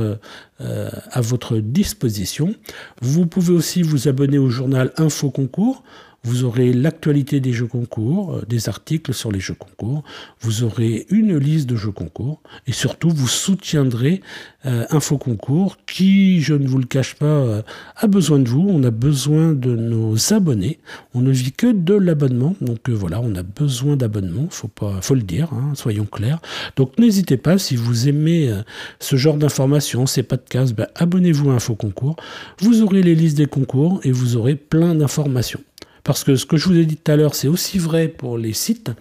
euh, 0.61 0.89
à 1.11 1.21
votre 1.21 1.57
disposition. 1.57 2.55
Vous 3.01 3.25
pouvez 3.25 3.53
aussi 3.53 3.81
vous 3.81 4.07
abonner 4.07 4.37
au 4.37 4.49
journal 4.49 4.93
Info 4.97 5.29
Concours. 5.29 5.83
Vous 6.23 6.45
aurez 6.45 6.71
l'actualité 6.71 7.41
des 7.41 7.51
jeux 7.51 7.67
concours, 7.67 8.35
euh, 8.35 8.45
des 8.47 8.69
articles 8.69 9.13
sur 9.13 9.31
les 9.31 9.41
jeux 9.41 9.55
concours, 9.55 10.03
vous 10.39 10.63
aurez 10.63 11.05
une 11.09 11.37
liste 11.37 11.67
de 11.67 11.75
jeux 11.75 11.91
concours 11.91 12.41
et 12.65 12.71
surtout 12.71 13.09
vous 13.09 13.27
soutiendrez 13.27 14.21
euh, 14.65 14.85
Info 14.89 15.17
Concours 15.17 15.77
qui, 15.85 16.41
je 16.41 16.53
ne 16.53 16.65
vous 16.65 16.77
le 16.77 16.85
cache 16.85 17.15
pas, 17.15 17.25
euh, 17.25 17.61
a 17.97 18.07
besoin 18.07 18.39
de 18.39 18.47
vous. 18.47 18.65
On 18.69 18.83
a 18.83 18.91
besoin 18.91 19.51
de 19.51 19.75
nos 19.75 20.33
abonnés. 20.33 20.79
On 21.13 21.19
ne 21.19 21.31
vit 21.31 21.51
que 21.51 21.71
de 21.71 21.93
l'abonnement. 21.93 22.55
Donc 22.61 22.89
voilà, 22.89 23.19
on 23.21 23.35
a 23.35 23.43
besoin 23.43 23.97
d'abonnement. 23.97 24.47
Faut 24.49 24.69
pas, 24.69 25.01
faut 25.01 25.15
le 25.15 25.21
dire, 25.21 25.51
hein, 25.51 25.73
soyons 25.75 26.05
clairs. 26.05 26.41
Donc 26.77 26.97
n'hésitez 26.97 27.37
pas 27.37 27.57
si 27.57 27.75
vous 27.75 28.07
aimez 28.07 28.53
ce 28.99 29.17
genre 29.17 29.35
d'informations, 29.35 30.05
ces 30.05 30.23
podcasts, 30.23 30.73
ben, 30.73 30.87
abonnez-vous 30.95 31.51
à 31.51 31.55
Info 31.55 31.75
Concours. 31.75 32.15
Vous 32.59 32.81
aurez 32.81 33.03
les 33.03 33.15
listes 33.15 33.37
des 33.37 33.47
concours 33.47 33.99
et 34.03 34.11
vous 34.11 34.37
aurez 34.37 34.55
plein 34.55 34.95
d'informations. 34.95 35.59
Parce 36.03 36.23
que 36.23 36.35
ce 36.35 36.45
que 36.45 36.57
je 36.57 36.67
vous 36.67 36.77
ai 36.77 36.85
dit 36.85 36.97
tout 36.97 37.11
à 37.11 37.15
l'heure, 37.15 37.35
c'est 37.35 37.47
aussi 37.47 37.79
vrai 37.79 38.07
pour 38.07 38.37
les 38.37 38.53
sites. 38.53 38.91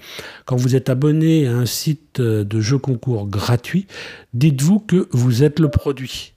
Quand 0.45 0.57
vous 0.57 0.77
êtes 0.77 0.89
abonné 0.89 1.47
à 1.47 1.55
un 1.55 1.67
site 1.67 2.21
de 2.21 2.61
jeux 2.61 2.79
concours 2.79 3.27
gratuit, 3.27 3.87
dites-vous 4.35 4.79
que 4.81 5.09
vous 5.11 5.43
êtes 5.43 5.59
le 5.59 5.69
produit. 5.69 6.35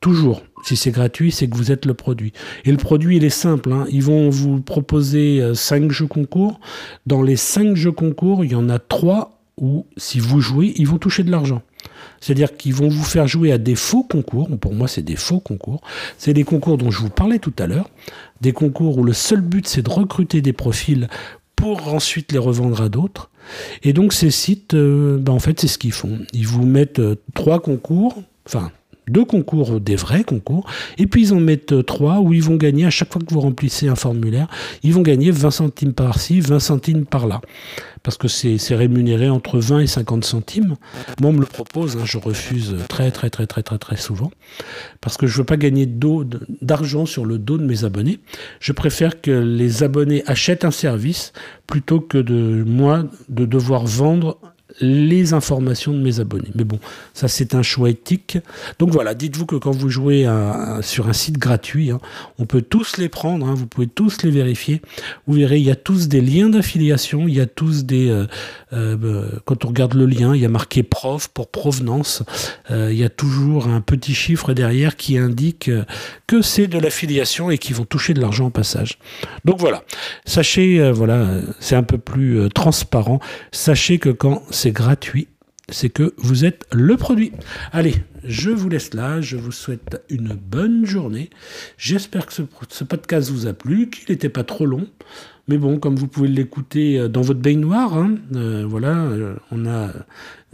Toujours. 0.00 0.42
Si 0.64 0.76
c'est 0.76 0.90
gratuit, 0.90 1.30
c'est 1.30 1.48
que 1.48 1.56
vous 1.56 1.70
êtes 1.72 1.84
le 1.84 1.94
produit. 1.94 2.32
Et 2.64 2.70
le 2.70 2.78
produit, 2.78 3.16
il 3.18 3.24
est 3.24 3.28
simple. 3.28 3.72
Hein. 3.72 3.86
Ils 3.90 4.02
vont 4.02 4.30
vous 4.30 4.60
proposer 4.60 5.42
5 5.54 5.82
euh, 5.82 5.90
jeux 5.90 6.06
concours. 6.06 6.58
Dans 7.06 7.22
les 7.22 7.36
5 7.36 7.76
jeux 7.76 7.92
concours, 7.92 8.44
il 8.44 8.52
y 8.52 8.54
en 8.54 8.68
a 8.70 8.78
3 8.78 9.42
où, 9.58 9.86
si 9.98 10.18
vous 10.18 10.40
jouez, 10.40 10.72
ils 10.76 10.88
vont 10.88 10.98
toucher 10.98 11.22
de 11.22 11.30
l'argent. 11.30 11.62
C'est-à-dire 12.20 12.56
qu'ils 12.56 12.74
vont 12.74 12.88
vous 12.88 13.04
faire 13.04 13.26
jouer 13.26 13.52
à 13.52 13.58
des 13.58 13.74
faux 13.74 14.02
concours. 14.02 14.48
Pour 14.58 14.74
moi, 14.74 14.88
c'est 14.88 15.02
des 15.02 15.16
faux 15.16 15.40
concours. 15.40 15.80
C'est 16.18 16.32
des 16.32 16.44
concours 16.44 16.78
dont 16.78 16.90
je 16.90 17.00
vous 17.00 17.10
parlais 17.10 17.38
tout 17.38 17.54
à 17.58 17.66
l'heure. 17.66 17.88
Des 18.40 18.52
concours 18.52 18.98
où 18.98 19.04
le 19.04 19.12
seul 19.12 19.40
but, 19.40 19.66
c'est 19.66 19.82
de 19.82 19.90
recruter 19.90 20.42
des 20.42 20.52
profils 20.52 21.08
pour 21.56 21.92
ensuite 21.92 22.32
les 22.32 22.38
revendre 22.38 22.80
à 22.80 22.88
d'autres. 22.88 23.30
Et 23.82 23.92
donc, 23.92 24.12
ces 24.12 24.30
sites, 24.30 24.74
euh, 24.74 25.18
ben, 25.18 25.32
en 25.32 25.38
fait, 25.38 25.60
c'est 25.60 25.68
ce 25.68 25.78
qu'ils 25.78 25.92
font. 25.92 26.18
Ils 26.32 26.46
vous 26.46 26.64
mettent 26.64 27.00
euh, 27.00 27.16
trois 27.34 27.60
concours, 27.60 28.22
enfin, 28.46 28.70
deux 29.10 29.24
concours, 29.24 29.80
des 29.80 29.96
vrais 29.96 30.24
concours, 30.24 30.66
et 30.98 31.06
puis 31.06 31.22
ils 31.22 31.34
en 31.34 31.40
mettent 31.40 31.84
trois 31.86 32.20
où 32.20 32.32
ils 32.32 32.42
vont 32.42 32.56
gagner, 32.56 32.86
à 32.86 32.90
chaque 32.90 33.12
fois 33.12 33.20
que 33.20 33.32
vous 33.32 33.40
remplissez 33.40 33.88
un 33.88 33.96
formulaire, 33.96 34.48
ils 34.82 34.92
vont 34.92 35.02
gagner 35.02 35.30
20 35.30 35.50
centimes 35.50 35.92
par-ci, 35.92 36.40
20 36.40 36.60
centimes 36.60 37.04
par-là 37.04 37.40
parce 38.02 38.16
que 38.16 38.28
c'est 38.28 38.74
rémunéré 38.74 39.28
entre 39.28 39.58
20 39.58 39.80
et 39.80 39.86
50 39.86 40.24
centimes. 40.24 40.76
Moi, 41.20 41.30
on 41.30 41.32
me 41.32 41.40
le 41.40 41.46
propose, 41.46 41.96
hein, 41.96 42.04
je 42.04 42.18
refuse 42.18 42.76
très, 42.88 43.10
très, 43.10 43.30
très, 43.30 43.46
très, 43.46 43.62
très, 43.62 43.78
très 43.78 43.96
souvent, 43.96 44.30
parce 45.00 45.16
que 45.16 45.26
je 45.26 45.34
ne 45.34 45.38
veux 45.38 45.44
pas 45.44 45.56
gagner 45.56 45.86
d'argent 46.62 47.06
sur 47.06 47.26
le 47.26 47.38
dos 47.38 47.58
de 47.58 47.64
mes 47.64 47.84
abonnés. 47.84 48.20
Je 48.60 48.72
préfère 48.72 49.20
que 49.20 49.30
les 49.30 49.82
abonnés 49.82 50.22
achètent 50.26 50.64
un 50.64 50.70
service 50.70 51.32
plutôt 51.66 52.00
que 52.00 52.18
de 52.18 52.64
moi 52.66 53.04
de 53.28 53.44
devoir 53.44 53.84
vendre 53.86 54.38
les 54.80 55.34
informations 55.34 55.92
de 55.92 55.98
mes 55.98 56.20
abonnés. 56.20 56.50
Mais 56.54 56.64
bon, 56.64 56.78
ça 57.14 57.28
c'est 57.28 57.54
un 57.54 57.62
choix 57.62 57.90
éthique. 57.90 58.38
Donc 58.78 58.90
voilà, 58.90 59.14
dites-vous 59.14 59.46
que 59.46 59.56
quand 59.56 59.72
vous 59.72 59.88
jouez 59.88 60.26
sur 60.80 61.08
un 61.08 61.12
site 61.12 61.38
gratuit, 61.38 61.90
hein, 61.90 62.00
on 62.38 62.46
peut 62.46 62.62
tous 62.62 62.96
les 62.96 63.08
prendre, 63.08 63.46
hein, 63.46 63.54
vous 63.54 63.66
pouvez 63.66 63.86
tous 63.86 64.22
les 64.22 64.30
vérifier. 64.30 64.82
Vous 65.26 65.34
verrez, 65.34 65.58
il 65.58 65.64
y 65.64 65.70
a 65.70 65.76
tous 65.76 66.08
des 66.08 66.20
liens 66.20 66.48
d'affiliation, 66.48 67.28
il 67.28 67.34
y 67.34 67.40
a 67.40 67.46
tous 67.46 67.84
des... 67.84 68.08
Euh, 68.08 68.26
euh, 68.72 69.24
quand 69.44 69.64
on 69.64 69.68
regarde 69.68 69.94
le 69.94 70.06
lien, 70.06 70.34
il 70.34 70.40
y 70.40 70.44
a 70.44 70.48
marqué 70.48 70.82
prof 70.82 71.28
pour 71.28 71.48
provenance. 71.48 72.22
Euh, 72.70 72.90
il 72.92 72.98
y 72.98 73.04
a 73.04 73.08
toujours 73.08 73.66
un 73.66 73.80
petit 73.80 74.14
chiffre 74.14 74.52
derrière 74.52 74.96
qui 74.96 75.18
indique 75.18 75.70
que 76.26 76.42
c'est 76.42 76.66
de 76.66 76.78
l'affiliation 76.78 77.50
et 77.50 77.58
qui 77.58 77.72
vont 77.72 77.84
toucher 77.84 78.14
de 78.14 78.20
l'argent 78.20 78.46
au 78.46 78.50
passage. 78.50 78.98
Donc 79.44 79.58
voilà, 79.58 79.82
sachez, 80.24 80.90
voilà, 80.92 81.40
c'est 81.58 81.76
un 81.76 81.82
peu 81.82 81.98
plus 81.98 82.48
transparent. 82.54 83.20
Sachez 83.52 83.98
que 83.98 84.10
quand 84.10 84.42
c'est 84.50 84.69
gratuit, 84.72 85.28
c'est 85.68 85.90
que 85.90 86.14
vous 86.16 86.44
êtes 86.44 86.66
le 86.72 86.96
produit. 86.96 87.32
Allez, 87.72 87.94
je 88.24 88.50
vous 88.50 88.68
laisse 88.68 88.94
là, 88.94 89.20
je 89.20 89.36
vous 89.36 89.52
souhaite 89.52 90.02
une 90.10 90.34
bonne 90.34 90.84
journée. 90.84 91.30
J'espère 91.78 92.26
que 92.26 92.32
ce, 92.32 92.84
podcast 92.84 93.30
vous 93.30 93.46
a 93.46 93.52
plu, 93.52 93.90
qu'il 93.90 94.12
n'était 94.12 94.28
pas 94.28 94.44
trop 94.44 94.66
long. 94.66 94.86
Mais 95.48 95.58
bon, 95.58 95.78
comme 95.78 95.96
vous 95.96 96.06
pouvez 96.06 96.28
l'écouter 96.28 96.98
euh, 96.98 97.08
dans 97.08 97.22
votre 97.22 97.40
baignoire, 97.40 97.96
hein, 97.96 98.14
euh, 98.36 98.64
voilà, 98.68 98.96
euh, 98.96 99.34
on 99.50 99.66
a 99.66 99.90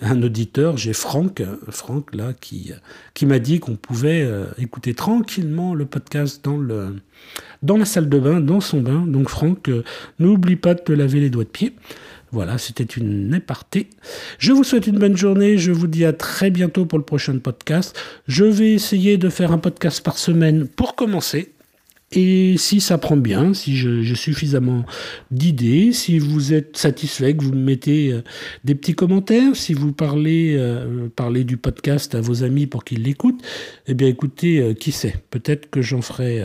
un 0.00 0.22
auditeur, 0.22 0.79
j'ai 0.79 0.94
Franck, 0.94 1.42
Franck 1.68 2.14
là, 2.14 2.33
qui, 2.33 2.72
qui 3.12 3.26
m'a 3.26 3.38
dit 3.38 3.61
qu'on 3.61 3.76
pouvait 3.76 4.29
écouter 4.59 4.92
tranquillement 4.92 5.74
le 5.74 5.87
podcast 5.87 6.44
dans, 6.44 6.59
le, 6.59 6.96
dans 7.62 7.79
la 7.79 7.87
salle 7.87 8.11
de 8.11 8.18
bain, 8.18 8.40
dans 8.40 8.61
son 8.61 8.83
bain. 8.83 9.07
Donc 9.07 9.31
Franck, 9.31 9.70
n'oublie 10.18 10.57
pas 10.57 10.74
de 10.74 10.81
te 10.81 10.92
laver 10.92 11.20
les 11.20 11.31
doigts 11.31 11.44
de 11.44 11.48
pied. 11.48 11.74
Voilà, 12.32 12.58
c'était 12.58 12.84
une 12.84 13.34
épartée. 13.34 13.88
Je 14.38 14.52
vous 14.52 14.64
souhaite 14.64 14.86
une 14.86 14.98
bonne 14.98 15.16
journée. 15.16 15.58
Je 15.58 15.72
vous 15.72 15.86
dis 15.86 16.04
à 16.04 16.12
très 16.12 16.50
bientôt 16.50 16.84
pour 16.84 16.98
le 16.98 17.04
prochain 17.04 17.38
podcast. 17.38 17.96
Je 18.26 18.44
vais 18.44 18.72
essayer 18.72 19.16
de 19.16 19.28
faire 19.28 19.52
un 19.52 19.58
podcast 19.58 20.02
par 20.02 20.18
semaine 20.18 20.66
pour 20.66 20.96
commencer. 20.96 21.52
Et 22.12 22.56
si 22.56 22.80
ça 22.80 22.98
prend 22.98 23.16
bien, 23.16 23.52
si 23.52 23.76
j'ai 23.76 24.14
suffisamment 24.14 24.84
d'idées, 25.32 25.92
si 25.92 26.20
vous 26.20 26.54
êtes 26.54 26.76
satisfait, 26.76 27.36
que 27.36 27.42
vous 27.42 27.52
me 27.52 27.64
mettez 27.64 28.12
euh, 28.12 28.22
des 28.64 28.76
petits 28.76 28.94
commentaires, 28.94 29.56
si 29.56 29.74
vous 29.74 29.92
parlez, 29.92 30.54
euh, 30.56 31.08
parlez 31.14 31.42
du 31.42 31.56
podcast 31.56 32.14
à 32.14 32.20
vos 32.20 32.44
amis 32.44 32.68
pour 32.68 32.84
qu'ils 32.84 33.02
l'écoutent, 33.02 33.42
eh 33.88 33.94
bien 33.94 34.06
écoutez, 34.06 34.60
euh, 34.60 34.72
qui 34.72 34.92
sait, 34.92 35.16
peut-être 35.30 35.68
que 35.68 35.82
j'en 35.82 36.00
ferai 36.00 36.44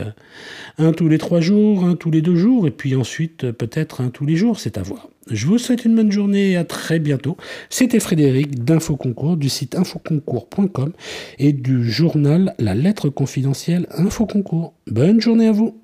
un 0.78 0.92
tous 0.92 1.08
les 1.08 1.18
trois 1.18 1.40
jours, 1.40 1.84
un 1.84 1.94
tous 1.94 2.10
les 2.10 2.22
deux 2.22 2.36
jours, 2.36 2.66
et 2.66 2.72
puis 2.72 2.96
ensuite 2.96 3.52
peut-être 3.52 4.00
un 4.00 4.10
tous 4.10 4.26
les 4.26 4.34
jours, 4.34 4.58
c'est 4.58 4.78
à 4.78 4.82
voir. 4.82 5.08
Je 5.30 5.46
vous 5.46 5.58
souhaite 5.58 5.84
une 5.84 5.94
bonne 5.94 6.10
journée 6.10 6.50
et 6.50 6.56
à 6.56 6.64
très 6.64 6.98
bientôt. 6.98 7.36
C'était 7.70 8.00
Frédéric 8.00 8.64
d'Infoconcours 8.64 9.36
du 9.36 9.48
site 9.48 9.76
infoconcours.com 9.76 10.92
et 11.38 11.52
du 11.52 11.88
journal 11.88 12.54
La 12.58 12.74
lettre 12.74 13.08
confidentielle 13.08 13.86
Infoconcours. 13.92 14.74
Bonne 14.88 15.20
journée 15.20 15.46
à 15.46 15.52
vous. 15.52 15.80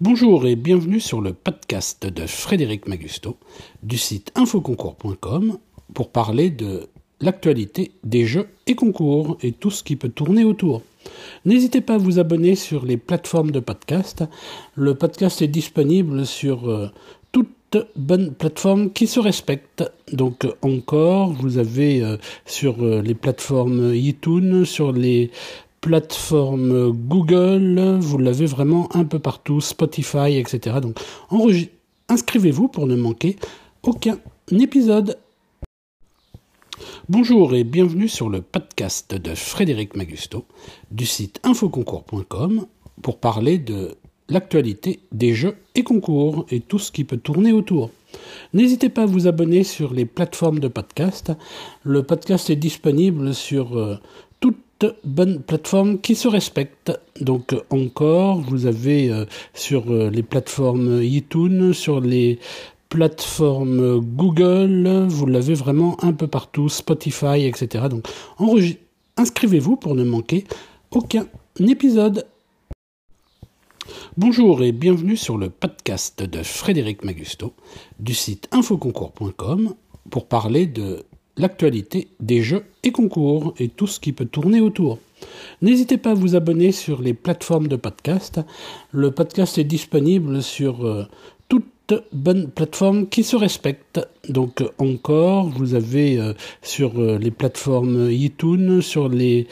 Bonjour 0.00 0.46
et 0.46 0.54
bienvenue 0.54 1.00
sur 1.00 1.20
le 1.20 1.32
podcast 1.32 2.06
de 2.06 2.26
Frédéric 2.26 2.86
Magusto 2.86 3.36
du 3.82 3.98
site 3.98 4.30
infoconcours.com 4.36 5.58
pour 5.92 6.12
parler 6.12 6.50
de 6.50 6.86
l'actualité 7.20 7.90
des 8.04 8.26
jeux 8.26 8.46
et 8.68 8.76
concours 8.76 9.38
et 9.42 9.50
tout 9.50 9.72
ce 9.72 9.82
qui 9.82 9.96
peut 9.96 10.08
tourner 10.08 10.44
autour. 10.44 10.82
N'hésitez 11.44 11.80
pas 11.80 11.94
à 11.94 11.98
vous 11.98 12.20
abonner 12.20 12.54
sur 12.54 12.84
les 12.84 12.96
plateformes 12.96 13.50
de 13.50 13.60
podcast. 13.60 14.24
Le 14.76 14.94
podcast 14.94 15.42
est 15.42 15.48
disponible 15.48 16.26
sur 16.26 16.92
euh, 17.74 17.84
bonne 17.96 18.32
plateforme 18.32 18.92
qui 18.92 19.06
se 19.06 19.20
respecte. 19.20 19.84
Donc 20.12 20.46
encore, 20.62 21.32
vous 21.32 21.58
avez 21.58 22.02
euh, 22.02 22.16
sur 22.44 22.84
euh, 22.84 23.02
les 23.02 23.14
plateformes 23.14 23.94
iTunes, 23.94 24.64
sur 24.64 24.92
les 24.92 25.30
plateformes 25.80 26.90
Google, 26.92 27.98
vous 28.00 28.18
l'avez 28.18 28.46
vraiment 28.46 28.88
un 28.96 29.04
peu 29.04 29.18
partout, 29.18 29.60
Spotify, 29.60 30.36
etc. 30.36 30.78
Donc 30.80 30.98
inscrivez-vous 32.08 32.68
pour 32.68 32.86
ne 32.86 32.96
manquer 32.96 33.36
aucun 33.82 34.18
épisode. 34.50 35.16
Bonjour 37.08 37.54
et 37.54 37.62
bienvenue 37.62 38.08
sur 38.08 38.28
le 38.28 38.42
podcast 38.42 39.14
de 39.14 39.34
Frédéric 39.34 39.94
Magusto 39.96 40.44
du 40.90 41.06
site 41.06 41.40
infoconcours.com 41.44 42.66
pour 43.02 43.18
parler 43.20 43.58
de 43.58 43.96
l'actualité 44.28 45.00
des 45.12 45.34
jeux 45.34 45.56
et 45.74 45.82
concours 45.82 46.46
et 46.50 46.60
tout 46.60 46.78
ce 46.78 46.92
qui 46.92 47.04
peut 47.04 47.16
tourner 47.16 47.52
autour. 47.52 47.90
N'hésitez 48.54 48.88
pas 48.88 49.02
à 49.02 49.06
vous 49.06 49.26
abonner 49.26 49.64
sur 49.64 49.92
les 49.92 50.04
plateformes 50.04 50.58
de 50.58 50.68
podcast. 50.68 51.32
Le 51.84 52.02
podcast 52.02 52.50
est 52.50 52.56
disponible 52.56 53.34
sur 53.34 53.78
euh, 53.78 53.98
toutes 54.40 54.86
bonnes 55.04 55.40
plateformes 55.40 56.00
qui 56.00 56.14
se 56.14 56.28
respectent. 56.28 56.92
Donc 57.20 57.54
encore, 57.70 58.40
vous 58.40 58.66
avez 58.66 59.10
euh, 59.10 59.24
sur 59.54 59.92
euh, 59.92 60.10
les 60.10 60.22
plateformes 60.22 61.02
iTunes, 61.02 61.72
sur 61.72 62.00
les 62.00 62.38
plateformes 62.88 63.98
Google, 64.00 65.06
vous 65.08 65.26
l'avez 65.26 65.54
vraiment 65.54 66.02
un 66.04 66.12
peu 66.12 66.28
partout, 66.28 66.68
Spotify, 66.68 67.44
etc. 67.44 67.86
Donc 67.90 68.06
inscrivez-vous 69.16 69.76
pour 69.76 69.96
ne 69.96 70.04
manquer 70.04 70.44
aucun 70.92 71.26
épisode. 71.58 72.24
Bonjour 74.18 74.62
et 74.62 74.72
bienvenue 74.72 75.18
sur 75.18 75.36
le 75.36 75.50
podcast 75.50 76.22
de 76.22 76.42
Frédéric 76.42 77.04
Magusto 77.04 77.52
du 78.00 78.14
site 78.14 78.48
infoconcours.com 78.50 79.74
pour 80.08 80.24
parler 80.24 80.64
de 80.64 81.04
l'actualité 81.36 82.08
des 82.18 82.40
jeux 82.40 82.64
et 82.82 82.92
concours 82.92 83.52
et 83.58 83.68
tout 83.68 83.86
ce 83.86 84.00
qui 84.00 84.14
peut 84.14 84.24
tourner 84.24 84.62
autour. 84.62 84.98
N'hésitez 85.60 85.98
pas 85.98 86.12
à 86.12 86.14
vous 86.14 86.34
abonner 86.34 86.72
sur 86.72 87.02
les 87.02 87.12
plateformes 87.12 87.68
de 87.68 87.76
podcast. 87.76 88.40
Le 88.90 89.10
podcast 89.10 89.58
est 89.58 89.64
disponible 89.64 90.42
sur 90.42 90.86
euh, 90.86 91.04
toutes 91.50 92.02
bonnes 92.10 92.48
plateformes 92.48 93.08
qui 93.08 93.22
se 93.22 93.36
respectent. 93.36 94.00
Donc 94.30 94.64
encore, 94.78 95.50
vous 95.50 95.74
avez 95.74 96.18
euh, 96.18 96.32
sur 96.62 96.98
euh, 96.98 97.18
les 97.18 97.30
plateformes 97.30 98.10
iTunes, 98.10 98.80
sur 98.80 99.10
les 99.10 99.46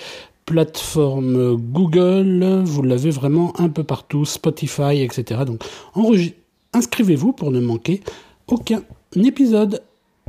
plateformes 0.47 1.57
Google, 1.57 2.63
vous 2.65 2.83
l'avez 2.83 3.11
vraiment 3.11 3.59
un 3.59 3.69
peu 3.69 3.85
partout, 3.85 4.25
Spotify, 4.25 5.03
etc. 5.03 5.43
Donc 5.47 5.65
inscrivez-vous 6.73 7.33
pour 7.33 7.51
ne 7.51 7.61
manquer 7.61 8.03
aucun 8.47 8.83
épisode. 9.17 9.83